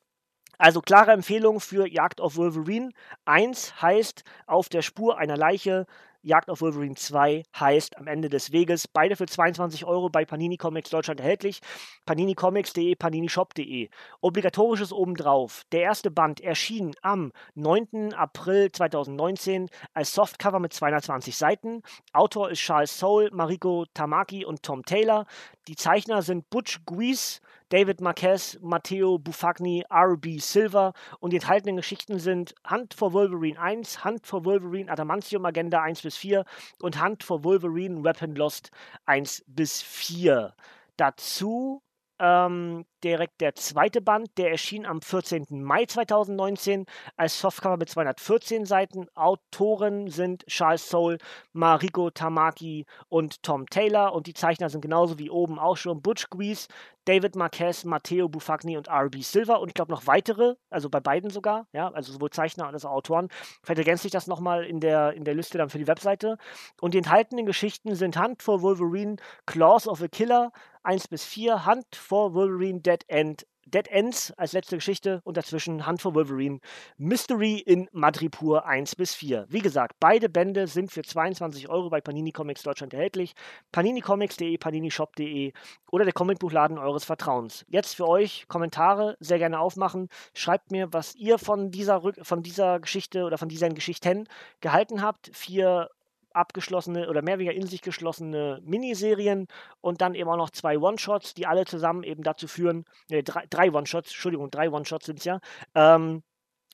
also 0.57 0.81
klare 0.81 1.11
Empfehlung 1.11 1.59
für 1.59 1.87
Jagd 1.87 2.21
auf 2.21 2.37
Wolverine. 2.37 2.91
Eins 3.25 3.81
heißt 3.81 4.23
auf 4.47 4.69
der 4.69 4.81
Spur 4.81 5.17
einer 5.17 5.37
Leiche. 5.37 5.85
Jagd 6.25 6.49
auf 6.49 6.61
Wolverine 6.61 6.95
2 6.95 7.43
heißt 7.59 7.97
am 7.97 8.07
Ende 8.07 8.29
des 8.29 8.51
Weges. 8.51 8.87
Beide 8.87 9.15
für 9.15 9.27
22 9.27 9.85
Euro 9.85 10.09
bei 10.09 10.25
Panini 10.25 10.57
Comics 10.57 10.89
Deutschland 10.89 11.19
erhältlich. 11.19 11.61
paninicomics.de, 12.07 12.95
paninishop.de. 12.95 13.89
Obligatorisches 14.21 14.91
obendrauf. 14.91 15.65
Der 15.71 15.81
erste 15.81 16.09
Band 16.09 16.41
erschien 16.41 16.95
am 17.03 17.31
9. 17.53 18.15
April 18.15 18.71
2019 18.71 19.69
als 19.93 20.15
Softcover 20.15 20.57
mit 20.59 20.73
220 20.73 21.37
Seiten. 21.37 21.83
Autor 22.11 22.49
ist 22.49 22.59
Charles 22.59 22.97
Soule, 22.97 23.29
Mariko 23.31 23.85
Tamaki 23.93 24.45
und 24.45 24.63
Tom 24.63 24.83
Taylor. 24.83 25.27
Die 25.67 25.75
Zeichner 25.75 26.23
sind 26.23 26.49
Butch 26.49 26.79
Guice, 26.87 27.39
David 27.75 27.99
Marquez, 27.99 28.57
Matteo 28.61 29.17
Buffagni, 29.17 29.83
R.B. 29.89 30.37
Silver 30.37 30.93
und 31.19 31.33
die 31.33 31.35
enthaltenen 31.35 31.75
Geschichten 31.75 32.19
sind 32.19 32.55
Hunt 32.71 32.93
for 32.93 33.11
Wolverine 33.11 33.59
1, 33.59 34.05
Hunt 34.05 34.25
for 34.25 34.45
Wolverine 34.45 34.89
Adamantium 34.89 35.43
Agenda 35.43 35.81
1 35.81 36.03
bis 36.03 36.15
4 36.15 36.45
und 36.81 37.03
Hunt 37.03 37.21
for 37.21 37.43
Wolverine 37.43 38.01
Weapon 38.01 38.33
Lost 38.33 38.71
1 39.07 39.43
bis 39.47 39.81
4. 39.81 40.55
Dazu 40.95 41.83
ähm, 42.19 42.85
direkt 43.03 43.41
der 43.41 43.55
zweite 43.55 44.01
Band, 44.01 44.29
der 44.37 44.51
erschien 44.51 44.85
am 44.85 45.01
14. 45.01 45.45
Mai 45.49 45.85
2019 45.85 46.85
als 47.17 47.39
Softcover 47.39 47.77
mit 47.77 47.89
214 47.89 48.65
Seiten. 48.65 49.07
Autoren 49.15 50.09
sind 50.09 50.45
Charles 50.47 50.89
Soule, 50.89 51.17
Mariko 51.53 52.09
Tamaki 52.09 52.85
und 53.09 53.43
Tom 53.43 53.67
Taylor 53.67 54.13
und 54.13 54.27
die 54.27 54.33
Zeichner 54.33 54.69
sind 54.69 54.81
genauso 54.81 55.19
wie 55.19 55.29
oben 55.29 55.59
auch 55.59 55.77
schon 55.77 56.01
Butch 56.01 56.29
Grease, 56.29 56.67
David 57.05 57.35
Marquez, 57.35 57.85
Matteo 57.85 58.27
Buffagni 58.27 58.77
und 58.77 58.87
R.B. 58.87 59.21
Silver 59.21 59.59
und 59.59 59.67
ich 59.67 59.75
glaube 59.75 59.91
noch 59.91 60.07
weitere, 60.07 60.55
also 60.71 60.89
bei 60.89 60.99
beiden 60.99 61.29
sogar, 61.29 61.67
ja, 61.71 61.89
also 61.89 62.11
sowohl 62.11 62.31
Zeichner 62.31 62.67
als 62.67 62.83
auch 62.83 62.91
Autoren. 62.91 63.29
Vielleicht 63.61 63.79
ergänzt 63.79 64.03
sich 64.03 64.11
das 64.11 64.25
nochmal 64.25 64.65
in 64.65 64.79
der, 64.79 65.13
in 65.13 65.23
der 65.23 65.35
Liste 65.35 65.57
dann 65.59 65.69
für 65.69 65.77
die 65.77 65.87
Webseite. 65.87 66.37
Und 66.81 66.93
die 66.93 66.97
enthaltenen 66.97 67.45
Geschichten 67.45 67.93
sind 67.93 68.19
Hunt 68.19 68.41
for 68.41 68.61
Wolverine, 68.61 69.17
Claws 69.45 69.87
of 69.87 70.01
a 70.01 70.07
Killer, 70.07 70.51
1 70.85 71.07
bis 71.07 71.25
4, 71.25 71.65
Hunt 71.65 71.95
for 71.95 72.33
Wolverine 72.33 72.79
Dead 72.79 73.03
End, 73.07 73.45
Dead 73.65 73.87
Ends 73.87 74.31
als 74.37 74.53
letzte 74.53 74.77
Geschichte 74.77 75.21
und 75.23 75.37
dazwischen 75.37 75.87
Hunt 75.87 75.99
for 75.99 76.13
Wolverine, 76.13 76.59
Mystery 76.97 77.57
in 77.57 77.89
Madripur 77.91 78.65
1 78.67 78.95
bis 78.95 79.15
4. 79.15 79.47
Wie 79.49 79.59
gesagt, 79.59 79.95
beide 79.99 80.29
Bände 80.29 80.67
sind 80.67 80.91
für 80.91 81.01
22 81.01 81.67
Euro 81.67 81.89
bei 81.89 81.99
Panini 81.99 82.31
Comics 82.31 82.61
Deutschland 82.61 82.93
erhältlich. 82.93 83.33
paninicomics.de, 83.71 84.55
paninishop.de 84.59 85.53
oder 85.91 86.03
der 86.03 86.13
Comicbuchladen 86.13 86.77
eures 86.77 87.05
Vertrauens. 87.05 87.65
Jetzt 87.67 87.95
für 87.95 88.07
euch 88.07 88.47
Kommentare 88.47 89.17
sehr 89.19 89.39
gerne 89.39 89.59
aufmachen. 89.59 90.09
Schreibt 90.35 90.69
mir, 90.69 90.93
was 90.93 91.15
ihr 91.15 91.39
von 91.39 91.71
dieser, 91.71 92.01
von 92.21 92.43
dieser 92.43 92.79
Geschichte 92.79 93.23
oder 93.23 93.39
von 93.39 93.49
diesen 93.49 93.73
Geschichten 93.73 94.27
gehalten 94.61 95.01
habt. 95.01 95.31
Vier 95.33 95.89
abgeschlossene 96.35 97.09
oder 97.09 97.21
mehr 97.21 97.35
oder 97.35 97.39
weniger 97.39 97.53
in 97.55 97.67
sich 97.67 97.81
geschlossene 97.81 98.61
Miniserien 98.63 99.47
und 99.81 100.01
dann 100.01 100.15
eben 100.15 100.29
auch 100.29 100.37
noch 100.37 100.49
zwei 100.49 100.77
One-Shots, 100.77 101.33
die 101.33 101.47
alle 101.47 101.65
zusammen 101.65 102.03
eben 102.03 102.23
dazu 102.23 102.47
führen, 102.47 102.85
äh, 103.09 103.23
drei, 103.23 103.45
drei 103.49 103.71
One-Shots, 103.71 104.09
Entschuldigung, 104.09 104.51
drei 104.51 104.69
One-Shots 104.69 105.05
sind 105.05 105.19
es 105.19 105.25
ja, 105.25 105.39
ähm, 105.73 106.23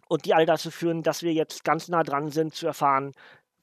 und 0.08 0.26
die 0.26 0.34
alle 0.34 0.45
dazu 0.45 0.71
führen, 0.71 1.04
dass 1.04 1.24
wir 1.24 1.34
jetzt 1.34 1.63
ganz 1.63 1.88
nah 1.88 2.04
dran 2.04 2.30
sind 2.30 2.54
zu 2.54 2.67
erfahren, 2.67 3.13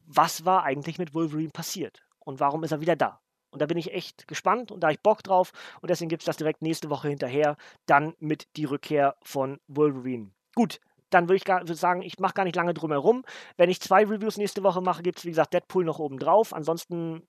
was 0.07 0.45
war 0.45 0.65
eigentlich 0.65 0.99
mit 0.99 1.13
Wolverine 1.15 1.51
passiert 1.51 2.03
und 2.21 2.41
warum 2.41 2.65
ist 2.65 2.73
er 2.73 2.81
wieder 2.81 2.97
da. 2.97 3.21
Und 3.51 3.63
da 3.63 3.67
bin 3.67 3.79
ich 3.79 3.93
echt 3.93 4.29
gespannt 4.29 4.71
und 4.71 4.81
da 4.81 4.91
ich 4.91 5.01
Bock 5.01 5.23
drauf 5.23 5.53
und 5.81 5.91
deswegen 5.91 6.09
gibt 6.09 6.23
es 6.23 6.27
das 6.27 6.37
direkt 6.37 6.63
nächste 6.63 6.91
Woche 6.91 7.09
hinterher, 7.09 7.57
dann 7.87 8.15
mit 8.19 8.57
die 8.57 8.65
Rückkehr 8.65 9.17
von 9.23 9.59
Wolverine. 9.67 10.31
Gut, 10.55 10.81
dann 11.11 11.25
würde 11.25 11.37
ich 11.37 11.45
gar, 11.45 11.67
würd 11.67 11.79
sagen, 11.79 12.03
ich 12.03 12.19
mache 12.19 12.35
gar 12.35 12.45
nicht 12.45 12.57
lange 12.57 12.75
drum 12.75 12.91
herum. 12.91 13.25
Wenn 13.57 13.71
ich 13.71 13.81
zwei 13.81 14.05
Reviews 14.05 14.37
nächste 14.37 14.63
Woche 14.63 14.81
mache, 14.81 15.03
gibt 15.03 15.19
es, 15.19 15.25
wie 15.25 15.31
gesagt, 15.31 15.55
Deadpool 15.55 15.85
noch 15.85 15.99
oben 15.99 16.19
drauf. 16.19 16.53
Ansonsten 16.53 17.23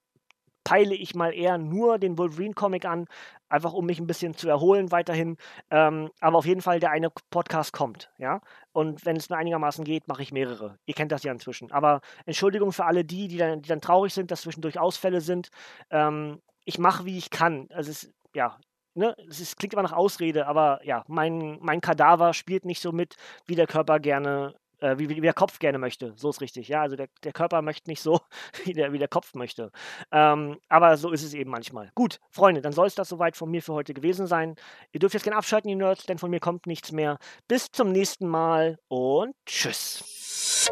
peile 0.64 0.94
ich 0.94 1.16
mal 1.16 1.34
eher 1.34 1.58
nur 1.58 1.98
den 1.98 2.18
Wolverine-Comic 2.18 2.86
an, 2.86 3.06
einfach 3.48 3.74
um 3.74 3.86
mich 3.86 4.00
ein 4.00 4.08
bisschen 4.08 4.36
zu 4.36 4.48
erholen 4.48 4.92
weiterhin. 4.92 5.38
Ähm, 5.72 6.12
aber 6.20 6.38
auf 6.38 6.46
jeden 6.46 6.62
Fall, 6.62 6.80
der 6.80 6.92
eine 6.92 7.10
Podcast 7.32 7.74
kommt, 7.74 8.12
ja. 8.18 8.42
Und 8.72 9.06
wenn 9.06 9.16
es 9.16 9.30
mir 9.30 9.38
einigermaßen 9.38 9.84
geht, 9.84 10.08
mache 10.08 10.22
ich 10.22 10.32
mehrere. 10.32 10.78
Ihr 10.86 10.94
kennt 10.94 11.12
das 11.12 11.24
ja 11.24 11.32
inzwischen. 11.32 11.72
Aber 11.72 12.02
Entschuldigung 12.26 12.72
für 12.72 12.86
alle 12.86 13.04
die, 13.04 13.28
die 13.28 13.38
dann, 13.38 13.62
die 13.62 13.70
dann 13.70 13.82
traurig 13.82 14.14
sind, 14.14 14.32
dass 14.32 14.42
zwischendurch 14.42 14.80
Ausfälle 14.80 15.22
sind. 15.22 15.50
Ähm, 15.90 16.40
ich 16.66 16.78
mache, 16.78 17.06
wie 17.06 17.18
ich 17.18 17.32
kann. 17.32 17.68
Also 17.72 17.90
es, 17.90 18.12
ja, 18.36 18.58
ne, 19.00 19.16
es 19.28 19.40
ist, 19.40 19.58
klingt 19.58 19.74
immer 19.74 19.82
nach 19.82 19.94
Ausrede, 19.94 20.46
aber 20.46 20.80
ja, 20.84 21.04
mein, 21.08 21.58
mein 21.62 21.82
Kadaver 21.82 22.34
spielt 22.34 22.66
nicht 22.66 22.82
so 22.82 22.92
mit, 22.92 23.16
wie 23.48 23.56
der 23.56 23.66
Körper 23.66 24.00
gerne, 24.00 24.54
äh, 24.80 24.98
wie, 25.00 25.10
wie, 25.10 25.22
der 25.22 25.34
Kopf 25.34 25.58
gerne 25.58 25.80
möchte. 25.80 26.14
So 26.16 26.30
ist 26.30 26.42
richtig, 26.42 26.68
ja. 26.68 26.82
Also 26.82 26.96
der, 26.96 27.08
der 27.24 27.32
Körper 27.32 27.62
möchte 27.62 27.90
nicht 27.90 28.02
so, 28.02 28.20
wie 28.66 28.74
der, 28.74 28.94
wie 28.94 29.00
der 29.00 29.08
Kopf 29.08 29.34
möchte. 29.34 29.72
Ähm, 30.12 30.60
aber 30.68 30.98
so 30.98 31.12
ist 31.12 31.24
es 31.24 31.34
eben 31.34 31.50
manchmal. 31.50 31.92
Gut, 31.96 32.20
Freunde, 32.30 32.62
dann 32.62 32.74
soll 32.74 32.88
es 32.88 32.96
das 32.96 33.10
soweit 33.10 33.36
von 33.36 33.50
mir 33.50 33.64
für 33.64 33.74
heute 33.74 33.94
gewesen 33.94 34.28
sein. 34.28 34.56
Ihr 34.92 35.00
dürft 35.00 35.16
jetzt 35.16 35.24
gerne 35.24 35.38
abschalten, 35.38 35.70
die 35.70 35.76
Nerds, 35.76 36.06
denn 36.06 36.20
von 36.20 36.30
mir 36.30 36.40
kommt 36.40 36.68
nichts 36.68 36.92
mehr. 36.92 37.18
Bis 37.48 37.72
zum 37.72 37.92
nächsten 37.92 38.28
Mal 38.28 38.78
und 38.90 39.34
tschüss. 39.46 40.70